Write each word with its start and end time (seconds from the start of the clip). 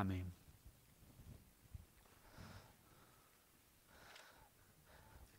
Amen. 0.00 0.32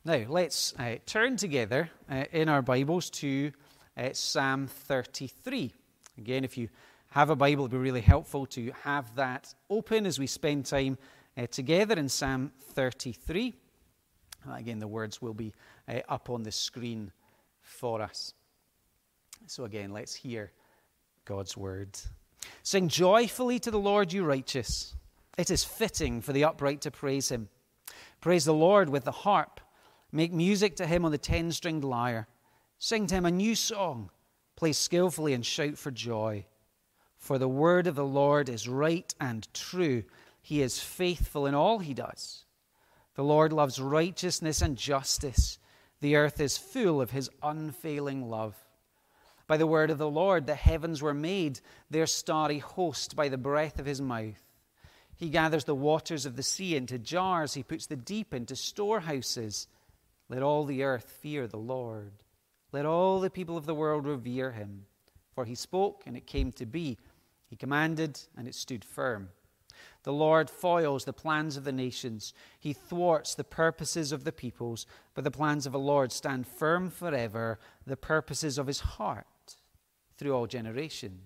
Now, 0.06 0.24
let's 0.30 0.76
uh, 0.78 0.98
turn 1.08 1.36
together 1.36 1.90
uh, 2.08 2.26
in 2.32 2.48
our 2.48 2.62
Bibles 2.62 3.10
to 3.21 3.54
uh, 3.97 4.10
Psalm 4.13 4.68
33. 4.68 5.74
Again, 6.20 6.44
if 6.44 6.60
you 6.60 6.70
have 7.10 7.32
a 7.32 7.36
Bible, 7.36 7.66
it 7.66 7.71
would 7.71 7.71
be 7.71 7.78
really 7.78 8.02
helpful 8.02 8.46
to 8.47 8.71
have 8.84 9.16
that 9.16 9.52
open 9.68 10.05
as 10.05 10.20
we 10.20 10.28
spend 10.28 10.68
time 10.68 11.00
uh, 11.36 11.48
together 11.48 11.96
in 11.96 12.07
Psalm 12.07 12.52
33. 12.73 13.55
Uh, 14.48 14.54
again, 14.54 14.78
the 14.78 14.88
words 14.88 15.23
will 15.23 15.34
be 15.34 15.54
uh, 15.88 16.02
up 16.07 16.30
on 16.30 16.43
the 16.43 16.52
screen 16.52 17.12
for 17.62 18.00
us. 18.00 18.36
So, 19.48 19.64
again, 19.64 19.91
let's 19.91 20.14
hear 20.14 20.52
God's 21.25 21.57
word. 21.57 21.98
Sing 22.64 22.88
joyfully 22.88 23.59
to 23.59 23.71
the 23.71 23.80
Lord, 23.80 24.14
you 24.14 24.23
righteous. 24.23 24.96
It 25.38 25.50
is 25.50 25.64
fitting 25.64 26.21
for 26.21 26.34
the 26.34 26.43
upright 26.43 26.82
to 26.82 26.92
praise 26.92 27.29
him. 27.29 27.50
Praise 28.20 28.46
the 28.46 28.54
Lord 28.54 28.89
with 28.89 29.06
the 29.06 29.11
harp. 29.11 29.60
Make 30.11 30.32
music 30.32 30.75
to 30.75 30.86
him 30.86 31.06
on 31.06 31.11
the 31.11 31.18
ten 31.18 31.51
stringed 31.51 31.84
lyre. 31.84 32.28
Sing 32.78 33.08
to 33.08 33.16
him 33.16 33.25
a 33.25 33.31
new 33.31 33.56
song. 33.56 34.11
Play 34.56 34.73
skillfully 34.73 35.34
and 35.34 35.45
shout 35.45 35.78
for 35.78 35.89
joy. 35.89 36.45
For 37.17 37.38
the 37.38 37.47
word 37.47 37.88
of 37.88 37.95
the 37.95 38.06
Lord 38.06 38.50
is 38.50 38.67
right 38.67 39.14
and 39.20 39.48
true. 39.53 40.03
He 40.42 40.62
is 40.62 40.80
faithful 40.80 41.45
in 41.45 41.56
all 41.56 41.80
he 41.80 41.94
does. 41.94 42.45
The 43.16 43.23
Lord 43.23 43.53
loves 43.53 43.80
righteousness 43.80 44.62
and 44.62 44.78
justice. 44.78 45.58
The 46.00 46.16
earth 46.16 46.39
is 46.39 46.58
full 46.58 47.02
of 47.02 47.12
his 47.12 47.30
unfailing 47.42 48.30
love. 48.30 48.56
By 49.52 49.58
the 49.58 49.67
word 49.67 49.91
of 49.91 49.97
the 49.97 50.09
Lord, 50.09 50.47
the 50.47 50.55
heavens 50.55 51.02
were 51.02 51.14
made, 51.14 51.59
their 51.89 52.08
starry 52.08 52.59
host 52.59 53.17
by 53.17 53.28
the 53.28 53.38
breath 53.38 53.80
of 53.80 53.86
his 53.86 54.00
mouth. 54.00 54.42
He 55.17 55.28
gathers 55.28 55.66
the 55.66 55.75
waters 55.75 56.25
of 56.25 56.38
the 56.38 56.42
sea 56.42 56.78
into 56.78 56.97
jars, 56.97 57.53
he 57.53 57.61
puts 57.61 57.86
the 57.86 57.97
deep 57.97 58.33
into 58.33 58.56
storehouses. 58.56 59.67
Let 60.30 60.42
all 60.42 60.64
the 60.64 60.84
earth 60.84 61.17
fear 61.22 61.48
the 61.48 61.58
Lord. 61.58 62.14
Let 62.72 62.86
all 62.86 63.20
the 63.20 63.30
people 63.30 63.58
of 63.58 63.66
the 63.66 63.76
world 63.76 64.06
revere 64.06 64.53
him. 64.53 64.86
For 65.36 65.44
he 65.44 65.56
spoke, 65.56 66.04
and 66.06 66.16
it 66.16 66.26
came 66.26 66.54
to 66.54 66.66
be. 66.66 66.98
He 67.50 67.58
commanded, 67.58 68.22
and 68.38 68.48
it 68.48 68.56
stood 68.56 68.86
firm. 68.86 69.31
The 70.04 70.14
Lord 70.14 70.50
foils 70.50 71.04
the 71.04 71.11
plans 71.11 71.58
of 71.58 71.66
the 71.66 71.73
nations. 71.73 72.33
He 72.58 72.72
thwarts 72.72 73.36
the 73.36 73.44
purposes 73.44 74.14
of 74.14 74.23
the 74.23 74.31
peoples. 74.31 74.86
But 75.14 75.26
the 75.26 75.30
plans 75.30 75.66
of 75.66 75.73
the 75.73 75.80
Lord 75.80 76.14
stand 76.14 76.48
firm 76.48 76.89
forever, 76.89 77.59
the 77.86 77.98
purposes 77.98 78.58
of 78.58 78.67
his 78.67 78.80
heart 78.80 79.28
through 80.22 80.36
all 80.36 80.45
generations. 80.45 81.19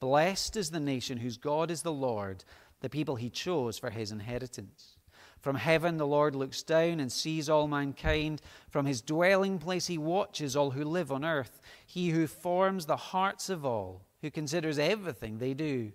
Blessed 0.00 0.58
is 0.58 0.70
the 0.70 0.78
nation 0.78 1.16
whose 1.16 1.38
God 1.38 1.70
is 1.70 1.80
the 1.80 1.90
Lord, 1.90 2.44
the 2.82 2.90
people 2.90 3.16
he 3.16 3.30
chose 3.30 3.78
for 3.78 3.88
his 3.88 4.12
inheritance. 4.12 4.98
From 5.40 5.56
heaven 5.56 5.96
the 5.96 6.06
Lord 6.06 6.34
looks 6.34 6.62
down 6.62 7.00
and 7.00 7.10
sees 7.10 7.48
all 7.48 7.66
mankind. 7.66 8.42
From 8.68 8.84
his 8.84 9.00
dwelling 9.00 9.58
place 9.58 9.86
he 9.86 9.96
watches 9.96 10.56
all 10.56 10.72
who 10.72 10.84
live 10.84 11.10
on 11.10 11.24
earth. 11.24 11.62
He 11.86 12.10
who 12.10 12.26
forms 12.26 12.84
the 12.84 12.96
hearts 12.96 13.48
of 13.48 13.64
all, 13.64 14.02
who 14.20 14.30
considers 14.30 14.78
everything 14.78 15.38
they 15.38 15.54
do. 15.54 15.92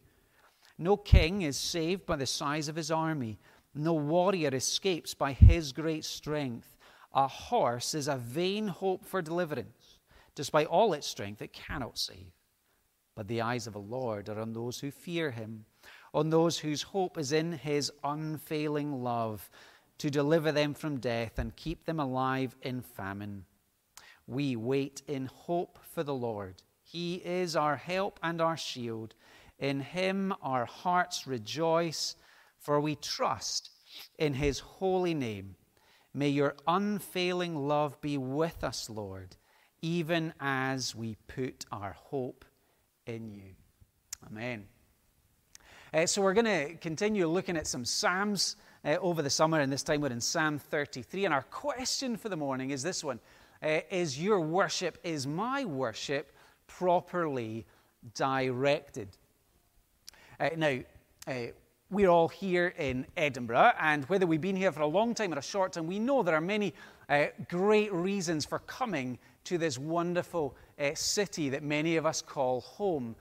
No 0.80 0.98
king 0.98 1.44
is 1.44 1.56
saved 1.56 2.08
by 2.08 2.16
the 2.16 2.26
size 2.26 2.68
of 2.68 2.76
his 2.76 2.90
army, 2.90 3.38
no 3.76 3.94
warrior 3.94 4.50
escapes 4.56 5.14
by 5.14 5.34
his 5.34 5.72
great 5.72 6.04
strength. 6.04 6.78
A 7.14 7.28
horse 7.28 7.94
is 7.94 8.08
a 8.08 8.18
vain 8.18 8.70
hope 8.70 9.06
for 9.06 9.22
deliverance 9.22 9.83
Despite 10.36 10.68
all 10.68 10.94
its 10.94 11.08
strength, 11.08 11.42
it 11.42 11.54
cannot 11.54 11.98
save. 11.98 12.34
But 13.16 13.28
the 13.28 13.42
eyes 13.42 13.68
of 13.68 13.74
the 13.74 13.80
Lord 13.80 14.30
are 14.30 14.40
on 14.40 14.54
those 14.54 14.80
who 14.80 14.90
fear 14.90 15.32
him, 15.32 15.66
on 16.14 16.30
those 16.30 16.60
whose 16.60 16.82
hope 16.82 17.18
is 17.18 17.32
in 17.32 17.52
his 17.52 17.92
unfailing 18.04 19.04
love, 19.04 19.50
to 20.00 20.10
deliver 20.10 20.52
them 20.52 20.74
from 20.74 21.00
death 21.00 21.38
and 21.38 21.56
keep 21.56 21.86
them 21.86 22.00
alive 22.00 22.56
in 22.64 22.82
famine. 22.82 23.46
We 24.26 24.56
wait 24.56 25.04
in 25.08 25.28
hope 25.28 25.78
for 25.94 26.04
the 26.04 26.16
Lord. 26.16 26.64
He 26.82 27.16
is 27.16 27.56
our 27.56 27.76
help 27.76 28.20
and 28.24 28.42
our 28.42 28.58
shield. 28.58 29.14
In 29.60 29.82
him 29.82 30.34
our 30.42 30.66
hearts 30.66 31.28
rejoice, 31.28 32.16
for 32.58 32.80
we 32.80 32.96
trust 32.96 33.70
in 34.18 34.34
his 34.34 34.60
holy 34.60 35.14
name. 35.14 35.56
May 36.14 36.30
your 36.30 36.56
unfailing 36.68 37.56
love 37.56 38.02
be 38.02 38.18
with 38.18 38.64
us, 38.64 38.90
Lord 38.90 39.36
even 39.84 40.34
as 40.40 40.96
we 40.96 41.18
put 41.28 41.66
our 41.72 41.96
hope 42.00 42.46
in 43.06 43.30
you. 43.30 43.52
Amen. 44.26 44.66
Uh, 45.94 46.08
so, 46.08 46.22
we're 46.22 46.34
going 46.34 46.46
to 46.46 46.74
continue 46.76 47.28
looking 47.28 47.58
at 47.58 47.68
some 47.68 47.86
Psalms 47.86 48.56
uh, 48.86 48.96
over 49.02 49.22
the 49.22 49.30
summer, 49.30 49.60
and 49.60 49.72
this 49.72 49.84
time 49.84 50.02
we're 50.02 50.08
in 50.08 50.22
Psalm 50.22 50.58
33. 50.58 51.26
And 51.26 51.34
our 51.34 51.44
question 51.44 52.16
for 52.16 52.30
the 52.30 52.38
morning 52.38 52.72
is 52.72 52.82
this 52.82 53.04
one 53.04 53.20
uh, 53.62 53.82
Is 53.92 54.20
your 54.20 54.40
worship, 54.40 54.98
is 55.04 55.28
my 55.28 55.66
worship 55.66 56.32
properly 56.66 57.66
directed? 58.16 59.10
Uh, 60.40 60.50
now, 60.56 60.80
uh, 61.28 61.34
we're 61.90 62.10
all 62.10 62.30
here 62.30 62.74
in 62.78 63.06
Edinburgh, 63.18 63.74
and 63.80 64.06
whether 64.06 64.26
we've 64.26 64.42
been 64.42 64.56
here 64.56 64.72
for 64.72 64.82
a 64.82 64.88
long 64.88 65.14
time 65.14 65.34
or 65.34 65.38
a 65.38 65.44
short 65.44 65.74
time, 65.74 65.88
we 65.88 66.00
know 66.00 66.24
there 66.24 66.36
are 66.36 66.42
many 66.42 66.74
uh, 67.10 67.26
great 67.50 67.94
reasons 67.94 68.46
for 68.46 68.60
coming 68.60 69.20
to 69.46 69.58
this 69.58 69.78
wonderful 69.78 70.56
uh, 70.80 70.92
city 70.94 71.50
that 71.50 71.64
many 71.64 71.96
of 71.96 72.06
us 72.06 72.22
call 72.22 72.62
home. 72.62 73.16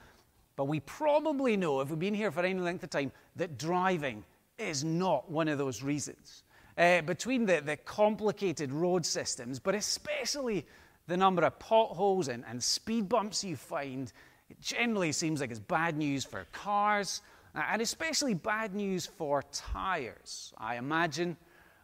But 0.57 0.65
we 0.65 0.81
probably 0.81 1.57
know, 1.57 1.81
if 1.81 1.91
we've 1.91 1.99
been 1.99 2.15
here 2.15 2.31
for 2.31 2.41
any 2.41 2.61
length 2.61 2.85
of 2.85 2.91
time, 2.91 3.13
that 3.37 3.59
driving 3.59 4.25
is 4.59 4.85
not 4.85 5.31
one 5.31 5.49
of 5.49 5.59
those 5.59 5.83
reasons. 5.83 6.45
Uh, 6.79 7.03
between 7.03 7.45
the, 7.45 7.61
the 7.61 7.77
complicated 7.77 8.73
road 8.73 9.05
systems, 9.05 9.59
but 9.59 9.75
especially 9.75 10.67
the 11.07 11.17
number 11.17 11.43
of 11.43 11.59
potholes 11.59 12.29
and, 12.29 12.45
and 12.49 12.63
speed 12.63 13.09
bumps 13.09 13.45
you 13.45 13.57
find, 13.57 14.13
it 14.49 14.61
generally 14.61 15.13
seems 15.13 15.41
like 15.41 15.51
it's 15.51 15.59
bad 15.59 15.97
news 15.97 16.25
for 16.25 16.47
cars, 16.53 17.21
and 17.55 17.83
especially 17.83 18.35
bad 18.35 18.75
news 18.75 19.05
for 19.05 19.43
tires. 19.53 20.55
I 20.57 20.77
imagine 20.77 21.37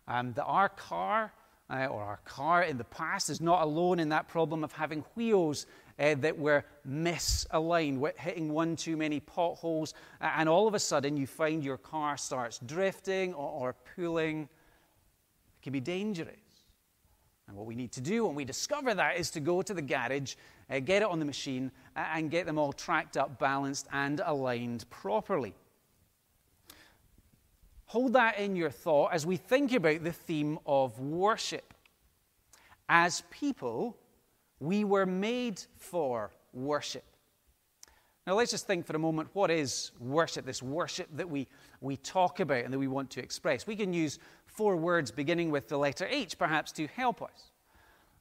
um, 0.07 0.33
that 0.35 0.45
our 0.45 0.71
car 0.71 1.33
uh, 1.71 1.87
or 1.87 2.03
our 2.03 2.21
car 2.25 2.63
in 2.63 2.79
the 2.79 2.85
past 2.85 3.29
is 3.31 3.41
not 3.41 3.63
alone 3.63 4.01
in 4.01 4.09
that 4.09 4.29
problem 4.29 4.65
of 4.65 4.73
having 4.73 5.05
wheels 5.15 5.67
uh, 5.99 6.15
that 6.17 6.39
were 6.39 6.65
misaligned, 6.89 8.17
hitting 8.19 8.53
one 8.53 8.77
too 8.77 8.97
many 8.97 9.21
potholes, 9.21 9.95
and 10.21 10.49
all 10.49 10.67
of 10.67 10.75
a 10.75 10.79
sudden 10.79 11.17
you 11.17 11.27
find 11.27 11.65
your 11.65 11.77
car 11.77 12.17
starts 12.17 12.59
drifting 12.67 13.35
or, 13.35 13.51
or 13.51 13.77
pulling. 13.97 14.43
It 14.43 15.63
can 15.63 15.73
be 15.73 15.81
dangerous. 15.81 16.37
And 17.49 17.57
what 17.57 17.67
we 17.67 17.75
need 17.75 17.93
to 17.93 18.01
do 18.01 18.27
when 18.27 18.35
we 18.35 18.45
discover 18.45 18.95
that 18.95 19.19
is 19.19 19.31
to 19.31 19.41
go 19.41 19.63
to 19.63 19.75
the 19.75 19.83
garage, 19.83 20.35
uh, 20.71 20.81
get 20.81 21.03
it 21.03 21.09
on 21.09 21.19
the 21.19 21.25
machine, 21.25 21.71
and 21.97 22.31
get 22.31 22.47
them 22.47 22.59
all 22.59 22.73
tracked 22.73 23.17
up, 23.17 23.39
balanced, 23.39 23.89
and 23.93 24.21
aligned 24.25 24.89
properly. 24.91 25.55
Hold 27.89 28.13
that 28.13 28.39
in 28.39 28.55
your 28.55 28.69
thought 28.69 29.15
as 29.15 29.25
we 29.25 29.37
think 29.37 29.73
about 29.73 30.05
the 30.05 30.13
theme 30.13 30.59
of 30.67 31.01
worship. 31.01 31.73
As 32.87 33.23
people, 33.31 33.97
we 34.61 34.85
were 34.85 35.07
made 35.07 35.63
for 35.79 36.31
worship. 36.53 37.05
Now, 38.27 38.35
let's 38.35 38.51
just 38.51 38.67
think 38.67 38.85
for 38.85 38.95
a 38.95 38.99
moment 38.99 39.31
what 39.33 39.51
is 39.51 39.93
worship, 39.99 40.45
this 40.45 40.63
worship 40.63 41.09
that 41.17 41.31
we, 41.31 41.49
we 41.81 41.97
talk 41.97 42.41
about 42.41 42.63
and 42.63 42.75
that 42.75 42.79
we 42.79 42.89
want 42.89 43.09
to 43.13 43.23
express. 43.23 43.67
We 43.67 43.75
can 43.75 43.95
use 43.95 44.19
four 44.45 44.77
words 44.77 45.11
beginning 45.11 45.51
with 45.51 45.69
the 45.69 45.79
letter 45.79 46.07
H, 46.11 46.37
perhaps, 46.37 46.73
to 46.73 46.87
help 46.89 47.23
us. 47.23 47.53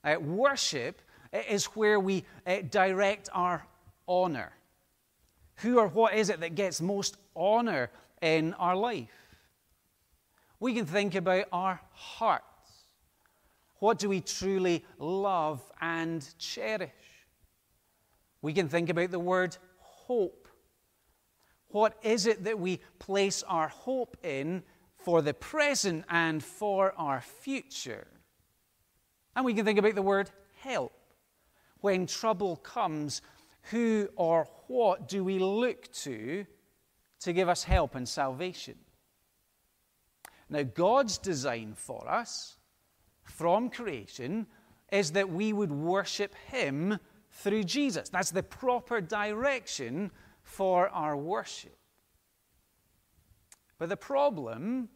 Uh, 0.01 0.17
worship 0.17 1.01
is 1.49 1.66
where 1.66 1.99
we 1.99 2.23
uh, 2.45 2.59
direct 2.69 3.28
our 3.34 3.67
honor. 4.07 4.53
Who 5.57 5.78
or 5.78 5.89
what 5.89 6.13
is 6.13 6.29
it 6.29 6.39
that 6.39 6.55
gets 6.55 6.79
most 6.79 7.17
honor 7.35 7.89
in 8.22 8.53
our 8.53 8.78
life? 8.78 9.27
We 10.59 10.74
can 10.74 10.86
think 10.86 11.16
about 11.16 11.46
our 11.52 11.80
hearts. 11.92 12.44
What 13.80 14.00
do 14.00 14.09
we 14.09 14.22
truly 14.22 14.84
love 14.98 15.62
and 15.80 16.28
cherish? 16.40 16.90
We 18.42 18.54
can 18.54 18.70
think 18.70 18.90
about 18.90 19.12
the 19.12 19.20
word 19.20 19.56
hope. 19.80 20.48
What 21.70 21.98
is 22.02 22.26
it 22.26 22.46
that 22.46 22.59
we 22.59 22.80
place 22.98 23.44
our 23.44 23.68
hope 23.68 24.18
in 24.24 24.64
for 25.04 25.22
the 25.22 25.34
present 25.34 26.06
and 26.09 26.44
for 26.44 26.94
our 26.98 27.22
future? 27.22 28.08
And 29.36 29.46
we 29.46 29.54
can 29.54 29.66
think 29.66 29.78
about 29.78 29.96
the 29.96 30.02
word 30.02 30.32
help. 30.56 30.94
When 31.82 32.08
trouble 32.08 32.56
comes, 32.56 33.22
who 33.70 34.09
or 34.16 34.48
what 34.68 35.08
do 35.08 35.24
we 35.24 35.38
look 35.38 35.92
to 35.94 36.46
to 37.20 37.34
give 37.34 37.50
us 37.50 37.64
help 37.64 37.94
and 37.94 38.08
salvation? 38.08 38.76
Now, 40.49 40.64
God's 40.64 41.17
design 41.17 41.73
for 41.76 42.08
us 42.09 42.58
from 43.23 43.70
creation 43.70 44.47
is 44.91 45.11
that 45.11 45.29
we 45.29 45.52
would 45.52 45.72
worship 45.72 46.34
Him 46.47 46.99
through 47.32 47.66
Jesus. 47.66 48.09
That's 48.09 48.32
the 48.32 48.44
proper 48.44 49.02
direction 49.02 50.11
for 50.44 50.90
our 50.90 51.17
worship. 51.17 51.78
But 53.78 53.90
the 53.90 53.97
problem 53.97 54.90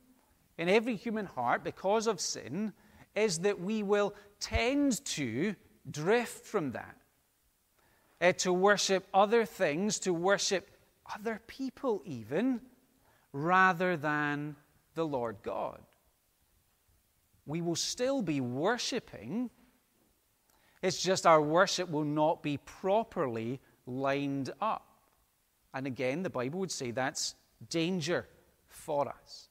in 0.57 0.69
every 0.69 0.95
human 0.95 1.25
heart, 1.25 1.63
because 1.63 2.07
of 2.07 2.19
sin, 2.19 2.73
is 3.15 3.39
that 3.39 3.59
we 3.59 3.83
will 3.83 4.15
tend 4.39 5.03
to 5.05 5.55
drift 5.89 6.45
from 6.45 6.71
that, 6.71 6.95
uh, 8.21 8.31
to 8.33 8.53
worship 8.53 9.05
other 9.13 9.45
things, 9.45 9.99
to 9.99 10.13
worship 10.13 10.71
other 11.13 11.41
people, 11.47 12.01
even, 12.05 12.61
rather 13.33 13.97
than 13.97 14.55
the 14.95 15.05
Lord 15.05 15.37
God. 15.43 15.79
We 17.45 17.61
will 17.61 17.75
still 17.75 18.21
be 18.21 18.41
worshiping, 18.41 19.49
it's 20.81 21.01
just 21.01 21.25
our 21.25 21.41
worship 21.41 21.89
will 21.89 22.05
not 22.05 22.41
be 22.41 22.57
properly 22.57 23.59
lined 23.85 24.51
up. 24.61 24.87
And 25.73 25.87
again, 25.87 26.23
the 26.23 26.29
Bible 26.29 26.59
would 26.59 26.71
say 26.71 26.91
that's 26.91 27.35
danger 27.69 28.27
for 28.67 29.07
us. 29.07 29.49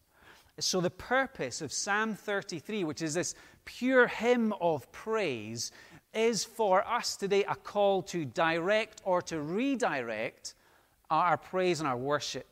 So, 0.58 0.80
the 0.80 0.90
purpose 0.90 1.62
of 1.62 1.72
Psalm 1.72 2.14
33, 2.14 2.84
which 2.84 3.00
is 3.00 3.14
this 3.14 3.34
pure 3.64 4.06
hymn 4.06 4.52
of 4.60 4.90
praise, 4.92 5.72
is 6.12 6.44
for 6.44 6.86
us 6.86 7.16
today 7.16 7.44
a 7.44 7.54
call 7.54 8.02
to 8.02 8.24
direct 8.24 9.00
or 9.04 9.22
to 9.22 9.40
redirect 9.40 10.54
our 11.08 11.36
praise 11.36 11.80
and 11.80 11.88
our 11.88 11.96
worship 11.96 12.46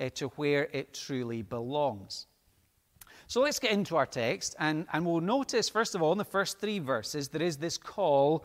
uh, 0.00 0.08
to 0.14 0.28
where 0.28 0.68
it 0.72 0.94
truly 0.94 1.42
belongs. 1.42 2.26
So 3.26 3.42
let's 3.42 3.60
get 3.60 3.70
into 3.70 3.96
our 3.96 4.06
text, 4.06 4.56
and, 4.58 4.86
and 4.92 5.06
we'll 5.06 5.20
notice, 5.20 5.68
first 5.68 5.94
of 5.94 6.02
all, 6.02 6.10
in 6.10 6.18
the 6.18 6.24
first 6.24 6.58
three 6.58 6.80
verses, 6.80 7.28
there 7.28 7.42
is 7.42 7.56
this 7.56 7.78
call 7.78 8.44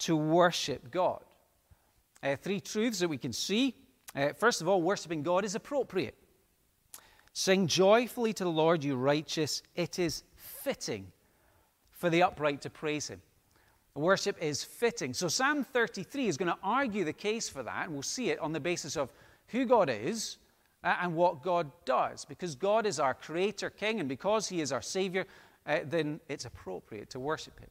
to 0.00 0.14
worship 0.14 0.90
God. 0.90 1.22
Uh, 2.22 2.36
three 2.36 2.60
truths 2.60 2.98
that 2.98 3.08
we 3.08 3.16
can 3.16 3.32
see. 3.32 3.74
Uh, 4.14 4.34
first 4.34 4.60
of 4.60 4.68
all, 4.68 4.82
worshiping 4.82 5.22
God 5.22 5.44
is 5.44 5.54
appropriate. 5.54 6.14
Sing 7.32 7.66
joyfully 7.66 8.32
to 8.34 8.44
the 8.44 8.50
Lord, 8.50 8.84
you 8.84 8.96
righteous. 8.96 9.62
It 9.74 9.98
is 9.98 10.22
fitting 10.34 11.06
for 11.90 12.10
the 12.10 12.22
upright 12.22 12.60
to 12.62 12.70
praise 12.70 13.08
him. 13.08 13.22
Worship 13.94 14.36
is 14.42 14.62
fitting. 14.62 15.14
So, 15.14 15.28
Psalm 15.28 15.64
33 15.64 16.28
is 16.28 16.36
going 16.36 16.50
to 16.52 16.58
argue 16.62 17.04
the 17.04 17.12
case 17.14 17.48
for 17.48 17.62
that, 17.62 17.84
and 17.84 17.94
we'll 17.94 18.02
see 18.02 18.28
it 18.28 18.38
on 18.40 18.52
the 18.52 18.60
basis 18.60 18.96
of 18.96 19.10
who 19.48 19.64
God 19.64 19.88
is 19.88 20.36
and 20.86 21.14
what 21.14 21.42
God 21.42 21.70
does. 21.84 22.24
Because 22.24 22.54
God 22.54 22.86
is 22.86 23.00
our 23.00 23.14
creator 23.14 23.70
king, 23.70 24.00
and 24.00 24.08
because 24.08 24.48
he 24.48 24.60
is 24.60 24.72
our 24.72 24.82
savior, 24.82 25.26
uh, 25.66 25.80
then 25.84 26.20
it's 26.28 26.44
appropriate 26.44 27.10
to 27.10 27.20
worship 27.20 27.58
him. 27.58 27.70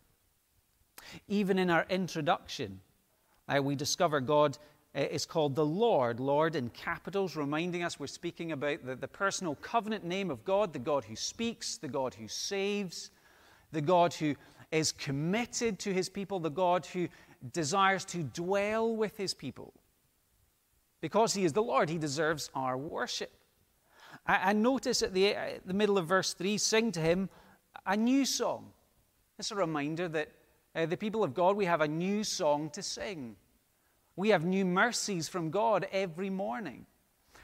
Even 1.28 1.60
in 1.60 1.70
our 1.70 1.86
introduction, 1.90 2.80
uh, 3.48 3.62
we 3.62 3.76
discover 3.76 4.20
God 4.20 4.58
is 4.94 5.26
called 5.26 5.56
the 5.56 5.66
Lord, 5.66 6.20
Lord 6.20 6.56
in 6.56 6.70
capitals, 6.70 7.36
reminding 7.36 7.84
us 7.84 8.00
we're 8.00 8.08
speaking 8.08 8.54
about 8.54 8.86
the, 8.86 8.96
the 8.96 9.08
personal 9.08 9.56
covenant 9.56 10.06
name 10.06 10.32
of 10.32 10.46
God, 10.46 10.72
the 10.72 10.80
God 10.80 11.04
who 11.04 11.16
speaks, 11.16 11.78
the 11.78 11.88
God 11.88 12.14
who 12.14 12.30
saves, 12.30 13.12
the 13.74 13.82
God 13.82 14.14
who 14.14 14.36
is 14.72 14.94
committed 14.94 15.80
to 15.80 15.94
his 15.94 16.08
people, 16.08 16.40
the 16.40 16.50
God 16.50 16.86
who 16.86 17.10
desires 17.52 18.06
to 18.06 18.24
dwell 18.24 18.96
with 18.96 19.18
his 19.18 19.34
people. 19.34 19.74
Because 21.06 21.36
he 21.36 21.46
is 21.46 21.54
the 21.54 21.62
Lord, 21.62 21.88
he 21.88 22.00
deserves 22.00 22.50
our 22.56 22.76
worship. 22.76 23.32
And 24.26 24.64
notice 24.64 25.04
at 25.04 25.14
the, 25.14 25.36
the 25.64 25.76
middle 25.76 26.00
of 26.00 26.08
verse 26.08 26.34
3 26.34 26.58
sing 26.58 26.92
to 26.94 27.00
him 27.00 27.30
a 27.86 27.96
new 27.96 28.26
song. 28.26 28.72
It's 29.38 29.52
a 29.52 29.56
reminder 29.56 30.08
that 30.08 30.32
uh, 30.76 30.88
the 30.88 30.98
people 30.98 31.24
of 31.24 31.36
God, 31.36 31.58
we 31.58 31.66
have 31.66 31.82
a 31.82 31.88
new 31.88 32.24
song 32.24 32.72
to 32.72 32.82
sing. 32.82 33.36
We 34.16 34.30
have 34.30 34.46
new 34.46 34.66
mercies 34.66 35.30
from 35.30 35.52
God 35.52 35.86
every 35.92 36.32
morning. 36.32 36.88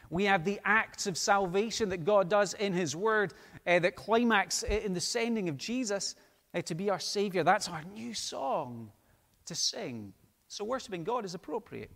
We 0.09 0.23
have 0.23 0.43
the 0.43 0.59
acts 0.65 1.05
of 1.05 1.15
salvation 1.15 1.89
that 1.89 2.03
God 2.03 2.31
does 2.31 2.55
in 2.55 2.73
His 2.73 2.95
Word 2.95 3.35
uh, 3.67 3.77
that 3.77 3.95
climax 3.95 4.63
in 4.63 4.95
the 4.95 4.99
sending 4.99 5.49
of 5.49 5.57
Jesus 5.57 6.15
uh, 6.55 6.63
to 6.63 6.73
be 6.73 6.89
our 6.89 6.99
Savior. 6.99 7.43
That's 7.43 7.69
our 7.69 7.83
new 7.93 8.15
song 8.15 8.89
to 9.45 9.53
sing. 9.53 10.13
So, 10.47 10.65
worshiping 10.65 11.03
God 11.03 11.25
is 11.25 11.35
appropriate. 11.35 11.91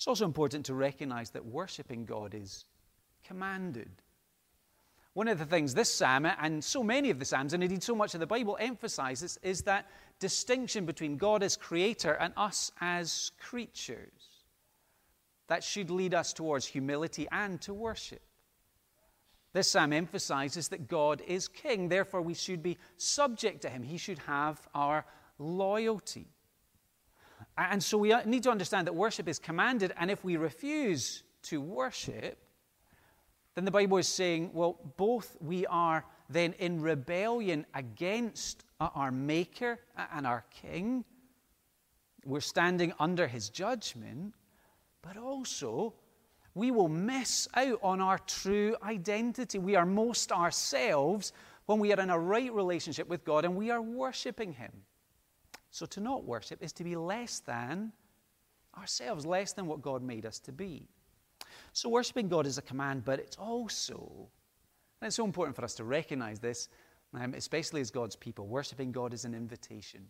It's 0.00 0.08
also 0.08 0.24
important 0.24 0.64
to 0.64 0.72
recognize 0.72 1.28
that 1.32 1.44
worshiping 1.44 2.06
God 2.06 2.34
is 2.34 2.64
commanded. 3.22 3.90
One 5.12 5.28
of 5.28 5.38
the 5.38 5.44
things 5.44 5.74
this 5.74 5.92
psalm, 5.92 6.24
and 6.24 6.64
so 6.64 6.82
many 6.82 7.10
of 7.10 7.18
the 7.18 7.26
psalms, 7.26 7.52
and 7.52 7.62
indeed 7.62 7.82
so 7.82 7.94
much 7.94 8.14
of 8.14 8.20
the 8.20 8.26
Bible 8.26 8.56
emphasizes, 8.58 9.38
is 9.42 9.60
that 9.64 9.90
distinction 10.18 10.86
between 10.86 11.18
God 11.18 11.42
as 11.42 11.54
creator 11.54 12.14
and 12.14 12.32
us 12.38 12.72
as 12.80 13.32
creatures. 13.38 14.46
That 15.48 15.62
should 15.62 15.90
lead 15.90 16.14
us 16.14 16.32
towards 16.32 16.64
humility 16.64 17.28
and 17.30 17.60
to 17.60 17.74
worship. 17.74 18.22
This 19.52 19.68
psalm 19.68 19.92
emphasizes 19.92 20.68
that 20.68 20.88
God 20.88 21.20
is 21.26 21.46
king, 21.46 21.90
therefore, 21.90 22.22
we 22.22 22.32
should 22.32 22.62
be 22.62 22.78
subject 22.96 23.60
to 23.62 23.68
him. 23.68 23.82
He 23.82 23.98
should 23.98 24.20
have 24.20 24.66
our 24.74 25.04
loyalty. 25.38 26.28
And 27.60 27.82
so 27.82 27.98
we 27.98 28.12
uh, 28.12 28.22
need 28.24 28.42
to 28.44 28.50
understand 28.50 28.86
that 28.86 28.94
worship 28.94 29.28
is 29.28 29.38
commanded, 29.38 29.92
and 29.98 30.10
if 30.10 30.24
we 30.24 30.36
refuse 30.38 31.22
to 31.42 31.60
worship, 31.60 32.38
then 33.54 33.66
the 33.66 33.70
Bible 33.70 33.98
is 33.98 34.08
saying, 34.08 34.50
well, 34.54 34.78
both 34.96 35.36
we 35.40 35.66
are 35.66 36.04
then 36.30 36.54
in 36.58 36.80
rebellion 36.80 37.66
against 37.74 38.64
uh, 38.80 38.88
our 38.94 39.10
Maker 39.10 39.78
uh, 39.98 40.06
and 40.14 40.26
our 40.26 40.44
King. 40.50 41.04
We're 42.24 42.40
standing 42.40 42.94
under 42.98 43.26
His 43.26 43.50
judgment, 43.50 44.34
but 45.02 45.18
also 45.18 45.94
we 46.54 46.70
will 46.70 46.88
miss 46.88 47.46
out 47.54 47.78
on 47.82 48.00
our 48.00 48.18
true 48.20 48.76
identity. 48.82 49.58
We 49.58 49.76
are 49.76 49.86
most 49.86 50.32
ourselves 50.32 51.32
when 51.66 51.78
we 51.78 51.92
are 51.92 52.00
in 52.00 52.10
a 52.10 52.18
right 52.18 52.52
relationship 52.52 53.08
with 53.08 53.24
God 53.24 53.44
and 53.44 53.54
we 53.54 53.70
are 53.70 53.82
worshiping 53.82 54.54
Him. 54.54 54.72
So 55.70 55.86
to 55.86 56.00
not 56.00 56.24
worship 56.24 56.62
is 56.62 56.72
to 56.74 56.84
be 56.84 56.96
less 56.96 57.40
than 57.40 57.92
ourselves, 58.76 59.26
less 59.26 59.52
than 59.52 59.66
what 59.66 59.82
God 59.82 60.02
made 60.02 60.26
us 60.26 60.38
to 60.40 60.52
be. 60.52 60.88
So, 61.72 61.88
worshiping 61.88 62.28
God 62.28 62.46
is 62.46 62.58
a 62.58 62.62
command, 62.62 63.04
but 63.04 63.18
it's 63.18 63.36
also, 63.36 64.28
and 65.00 65.06
it's 65.06 65.16
so 65.16 65.24
important 65.24 65.56
for 65.56 65.64
us 65.64 65.74
to 65.74 65.84
recognize 65.84 66.38
this, 66.38 66.68
um, 67.14 67.34
especially 67.34 67.80
as 67.80 67.90
God's 67.90 68.16
people, 68.16 68.46
worshiping 68.46 68.92
God 68.92 69.12
is 69.12 69.24
an 69.24 69.34
invitation. 69.34 70.06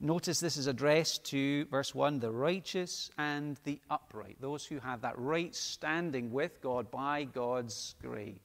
Notice 0.00 0.38
this 0.40 0.56
is 0.56 0.68
addressed 0.68 1.24
to, 1.26 1.64
verse 1.66 1.94
1, 1.94 2.20
the 2.20 2.30
righteous 2.30 3.10
and 3.18 3.58
the 3.64 3.80
upright, 3.90 4.36
those 4.40 4.64
who 4.64 4.78
have 4.78 5.00
that 5.02 5.18
right 5.18 5.54
standing 5.54 6.30
with 6.30 6.60
God 6.60 6.90
by 6.90 7.24
God's 7.24 7.94
grace. 8.00 8.38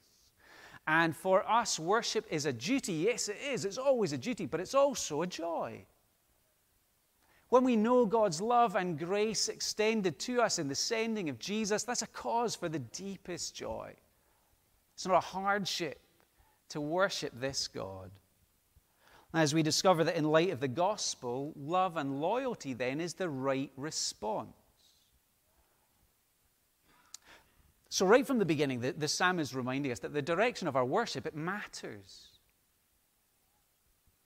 And 0.87 1.15
for 1.15 1.47
us, 1.49 1.77
worship 1.79 2.25
is 2.31 2.45
a 2.45 2.53
duty. 2.53 2.93
Yes, 2.93 3.27
it 3.27 3.37
is. 3.51 3.65
It's 3.65 3.77
always 3.77 4.13
a 4.13 4.17
duty, 4.17 4.45
but 4.45 4.59
it's 4.59 4.73
also 4.73 5.21
a 5.21 5.27
joy. 5.27 5.85
When 7.49 7.63
we 7.63 7.75
know 7.75 8.05
God's 8.05 8.41
love 8.41 8.75
and 8.75 8.99
grace 8.99 9.47
extended 9.47 10.19
to 10.19 10.41
us 10.41 10.59
in 10.59 10.67
the 10.67 10.75
sending 10.75 11.29
of 11.29 11.39
Jesus, 11.39 11.83
that's 11.83 12.01
a 12.01 12.07
cause 12.07 12.55
for 12.55 12.67
the 12.67 12.79
deepest 12.79 13.55
joy. 13.55 13.93
It's 14.93 15.05
not 15.05 15.15
a 15.15 15.25
hardship 15.25 16.01
to 16.69 16.81
worship 16.81 17.31
this 17.39 17.67
God. 17.67 18.11
As 19.33 19.53
we 19.53 19.63
discover 19.63 20.03
that 20.03 20.15
in 20.15 20.25
light 20.25 20.49
of 20.49 20.59
the 20.59 20.67
gospel, 20.67 21.53
love 21.55 21.95
and 21.95 22.19
loyalty 22.19 22.73
then 22.73 22.99
is 22.99 23.13
the 23.13 23.29
right 23.29 23.71
response. 23.77 24.49
So, 27.89 28.05
right 28.05 28.27
from 28.27 28.39
the 28.39 28.45
beginning, 28.45 28.81
the, 28.81 28.91
the 28.91 29.07
psalm 29.07 29.39
is 29.39 29.55
reminding 29.55 29.91
us 29.91 29.99
that 29.99 30.13
the 30.13 30.21
direction 30.21 30.67
of 30.67 30.75
our 30.75 30.85
worship, 30.85 31.25
it 31.25 31.35
matters. 31.35 32.27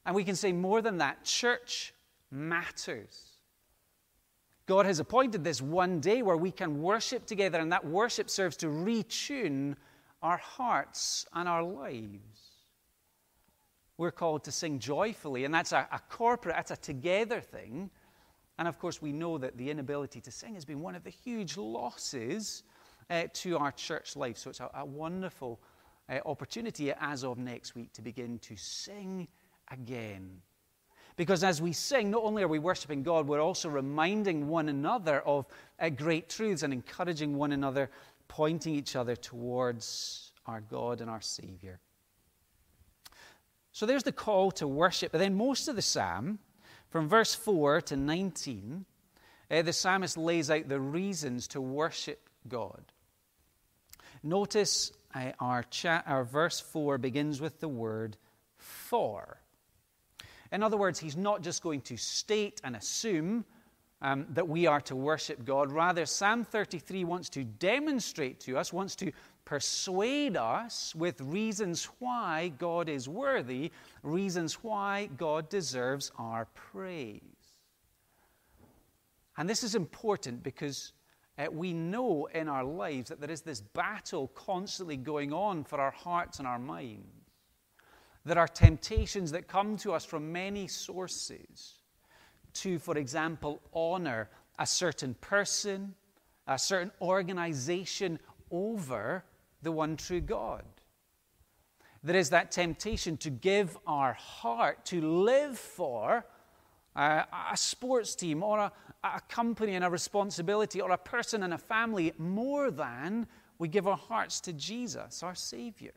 And 0.06 0.16
we 0.16 0.24
can 0.24 0.36
say 0.36 0.52
more 0.52 0.82
than 0.82 0.98
that, 0.98 1.24
church 1.24 1.94
matters. 2.32 3.42
God 4.66 4.86
has 4.86 5.00
appointed 5.00 5.44
this 5.44 5.62
one 5.62 6.00
day 6.00 6.22
where 6.22 6.38
we 6.38 6.52
can 6.52 6.82
worship 6.82 7.26
together, 7.26 7.60
and 7.60 7.72
that 7.72 7.86
worship 7.86 8.30
serves 8.30 8.56
to 8.58 8.68
retune 8.68 9.76
our 10.22 10.38
hearts 10.38 11.26
and 11.34 11.50
our 11.50 11.64
lives. 11.64 12.42
We're 13.98 14.12
called 14.12 14.44
to 14.46 14.52
sing 14.52 14.80
joyfully, 14.80 15.46
and 15.46 15.54
that's 15.54 15.74
a, 15.74 15.88
a, 15.92 16.00
corporate, 16.10 16.56
that's 16.56 16.72
a 16.72 16.78
together 16.78 17.42
thing. 17.42 17.90
And 18.58 18.68
of 18.68 18.80
course, 18.80 19.02
we 19.02 19.12
know 19.12 19.38
that 19.38 19.58
the 19.58 19.70
inability 19.70 20.22
to 20.22 20.32
sing 20.32 20.54
has 20.54 20.66
been 20.66 20.82
one 20.82 20.96
of 20.96 21.04
the 21.04 21.10
huge 21.10 21.58
losses 21.58 22.64
uh, 23.10 23.24
to 23.34 23.58
our 23.58 23.72
church 23.72 24.16
life. 24.16 24.38
So 24.38 24.50
it's 24.50 24.60
a, 24.60 24.70
a 24.76 24.86
wonderful 24.86 25.60
uh, 26.10 26.20
opportunity 26.26 26.92
as 27.00 27.24
of 27.24 27.38
next 27.38 27.76
week 27.76 27.94
to 27.94 28.02
begin 28.02 28.40
to 28.40 28.56
sing 28.56 29.28
again. 29.72 30.42
Because 31.18 31.44
as 31.44 31.62
we 31.62 31.74
sing, 31.74 32.12
not 32.12 32.24
only 32.24 32.44
are 32.44 32.48
we 32.48 32.60
worshiping 32.60 33.04
God, 33.04 33.28
we're 33.28 33.42
also 33.42 33.70
reminding 33.70 34.48
one 34.48 34.70
another 34.70 35.22
of 35.22 35.46
uh, 35.80 35.90
great 35.90 36.30
truths 36.30 36.64
and 36.64 36.74
encouraging 36.74 37.36
one 37.36 37.52
another, 37.52 37.90
pointing 38.28 38.76
each 38.76 38.96
other 38.96 39.16
towards 39.16 40.32
our 40.46 40.62
God 40.62 41.02
and 41.02 41.10
our 41.10 41.22
Savior. 41.22 41.80
So 43.72 43.86
there's 43.86 44.04
the 44.04 44.12
call 44.12 44.52
to 44.52 44.68
worship. 44.68 45.12
But 45.12 45.20
then 45.20 45.36
most 45.36 45.68
of 45.68 45.76
the 45.76 45.82
psalm, 45.82 46.40
from 46.90 47.08
verse 47.08 47.34
4 47.36 47.82
to 47.82 47.96
19, 47.96 48.86
uh, 49.50 49.62
the 49.62 49.74
psalmist 49.74 50.18
lays 50.18 50.50
out 50.50 50.68
the 50.68 50.80
reasons 50.80 51.48
to 51.50 51.62
worship 51.62 52.30
God. 52.48 52.84
Notice 54.24 54.92
uh, 55.14 55.32
our, 55.40 55.66
our 56.06 56.24
verse 56.24 56.60
4 56.60 56.98
begins 56.98 57.42
with 57.42 57.60
the 57.60 57.68
word 57.68 58.18
for. 58.58 59.41
In 60.52 60.64
other 60.64 60.78
words, 60.78 61.00
he's 61.00 61.18
not 61.18 61.42
just 61.42 61.64
going 61.64 61.82
to 61.82 61.98
state 61.98 62.60
and 62.64 62.76
assume 62.76 63.46
um, 64.02 64.26
that 64.30 64.48
we 64.48 64.66
are 64.66 64.82
to 64.82 64.96
worship 64.96 65.46
God. 65.46 65.72
Rather, 65.72 66.06
Psalm 66.06 66.44
33 66.44 67.04
wants 67.04 67.30
to 67.30 67.44
demonstrate 67.44 68.40
to 68.42 68.58
us, 68.58 68.74
wants 68.74 68.96
to 68.98 69.12
persuade 69.46 70.36
us 70.36 70.94
with 70.96 71.22
reasons 71.22 71.86
why 72.00 72.52
God 72.58 72.90
is 72.90 73.08
worthy, 73.08 73.72
reasons 74.04 74.56
why 74.64 75.10
God 75.18 75.50
deserves 75.50 76.12
our 76.18 76.46
praise. 76.54 77.22
And 79.38 79.50
this 79.50 79.64
is 79.64 79.76
important 79.76 80.44
because 80.44 80.94
uh, 81.38 81.46
we 81.52 81.74
know 81.74 82.28
in 82.34 82.48
our 82.50 82.64
lives 82.64 83.10
that 83.10 83.22
there 83.22 83.32
is 83.32 83.42
this 83.42 83.62
battle 83.62 84.28
constantly 84.30 84.98
going 84.98 85.32
on 85.32 85.64
for 85.64 85.80
our 85.80 85.92
hearts 85.92 86.40
and 86.40 86.48
our 86.48 86.60
minds. 86.60 87.21
There 88.24 88.38
are 88.38 88.48
temptations 88.48 89.32
that 89.32 89.48
come 89.48 89.78
to 89.78 89.94
us 89.94 90.06
from 90.06 90.32
many 90.32 90.68
sources 90.68 91.80
to, 92.54 92.78
for 92.78 92.98
example, 92.98 93.62
honor 93.74 94.30
a 94.60 94.66
certain 94.66 95.16
person, 95.16 95.96
a 96.48 96.60
certain 96.60 96.92
organization 97.02 98.20
over 98.52 99.24
the 99.64 99.72
one 99.72 99.98
true 99.98 100.22
God. 100.22 100.64
There 102.04 102.16
is 102.16 102.30
that 102.32 102.52
temptation 102.52 103.18
to 103.18 103.30
give 103.30 103.78
our 103.86 104.14
heart, 104.14 104.86
to 104.86 105.02
live 105.02 105.58
for 105.58 106.26
a, 106.96 107.26
a 107.52 107.58
sports 107.58 108.16
team 108.16 108.44
or 108.44 108.60
a, 108.60 108.72
a 109.04 109.22
company 109.30 109.76
and 109.76 109.86
a 109.86 109.90
responsibility 109.90 110.82
or 110.82 110.92
a 110.92 110.98
person 110.98 111.44
and 111.44 111.54
a 111.54 111.58
family 111.58 112.14
more 112.18 112.72
than 112.72 113.28
we 113.60 113.68
give 113.68 113.88
our 113.88 113.98
hearts 113.98 114.42
to 114.42 114.54
Jesus, 114.54 115.22
our 115.22 115.36
Savior. 115.36 115.94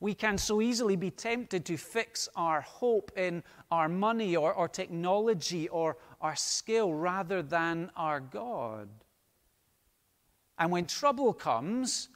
We 0.00 0.14
can 0.14 0.38
so 0.38 0.60
easily 0.60 0.96
be 0.96 1.10
tempted 1.10 1.64
to 1.66 1.76
fix 1.76 2.28
our 2.36 2.60
hope 2.60 3.12
in 3.16 3.42
our 3.70 3.88
money 3.88 4.36
or, 4.36 4.52
or 4.52 4.68
technology 4.68 5.68
or 5.68 5.96
our 6.20 6.36
skill 6.36 6.92
rather 6.92 7.42
than 7.42 7.90
our 7.96 8.20
God. 8.20 8.88
And 10.58 10.70
when 10.70 10.86
trouble 10.86 11.32
comes, 11.32 12.08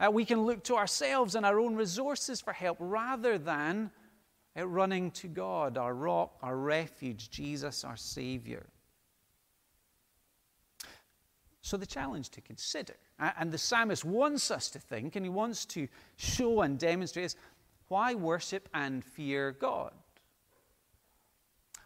uh, 0.00 0.10
we 0.10 0.24
can 0.24 0.42
look 0.42 0.62
to 0.64 0.76
ourselves 0.76 1.34
and 1.34 1.44
our 1.44 1.58
own 1.58 1.74
resources 1.74 2.40
for 2.40 2.52
help 2.52 2.76
rather 2.80 3.38
than 3.38 3.90
uh, 4.56 4.66
running 4.66 5.10
to 5.12 5.28
God, 5.28 5.76
our 5.76 5.94
rock, 5.94 6.36
our 6.42 6.56
refuge, 6.56 7.30
Jesus, 7.30 7.84
our 7.84 7.96
Savior. 7.96 8.66
So, 11.68 11.76
the 11.76 11.84
challenge 11.84 12.30
to 12.30 12.40
consider, 12.40 12.94
and 13.18 13.52
the 13.52 13.58
psalmist 13.58 14.02
wants 14.02 14.50
us 14.50 14.70
to 14.70 14.78
think, 14.78 15.16
and 15.16 15.26
he 15.26 15.28
wants 15.28 15.66
to 15.66 15.86
show 16.16 16.62
and 16.62 16.78
demonstrate, 16.78 17.26
is 17.26 17.36
why 17.88 18.14
worship 18.14 18.70
and 18.72 19.04
fear 19.04 19.52
God? 19.52 19.92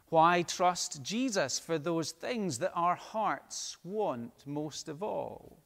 Why 0.09 0.43
trust 0.43 1.03
Jesus 1.03 1.59
for 1.59 1.81
those 1.81 2.13
things 2.13 2.61
that 2.61 2.71
our 2.77 2.95
hearts 2.95 3.77
want 3.83 4.47
most 4.47 4.89
of 4.89 5.03
all? 5.03 5.59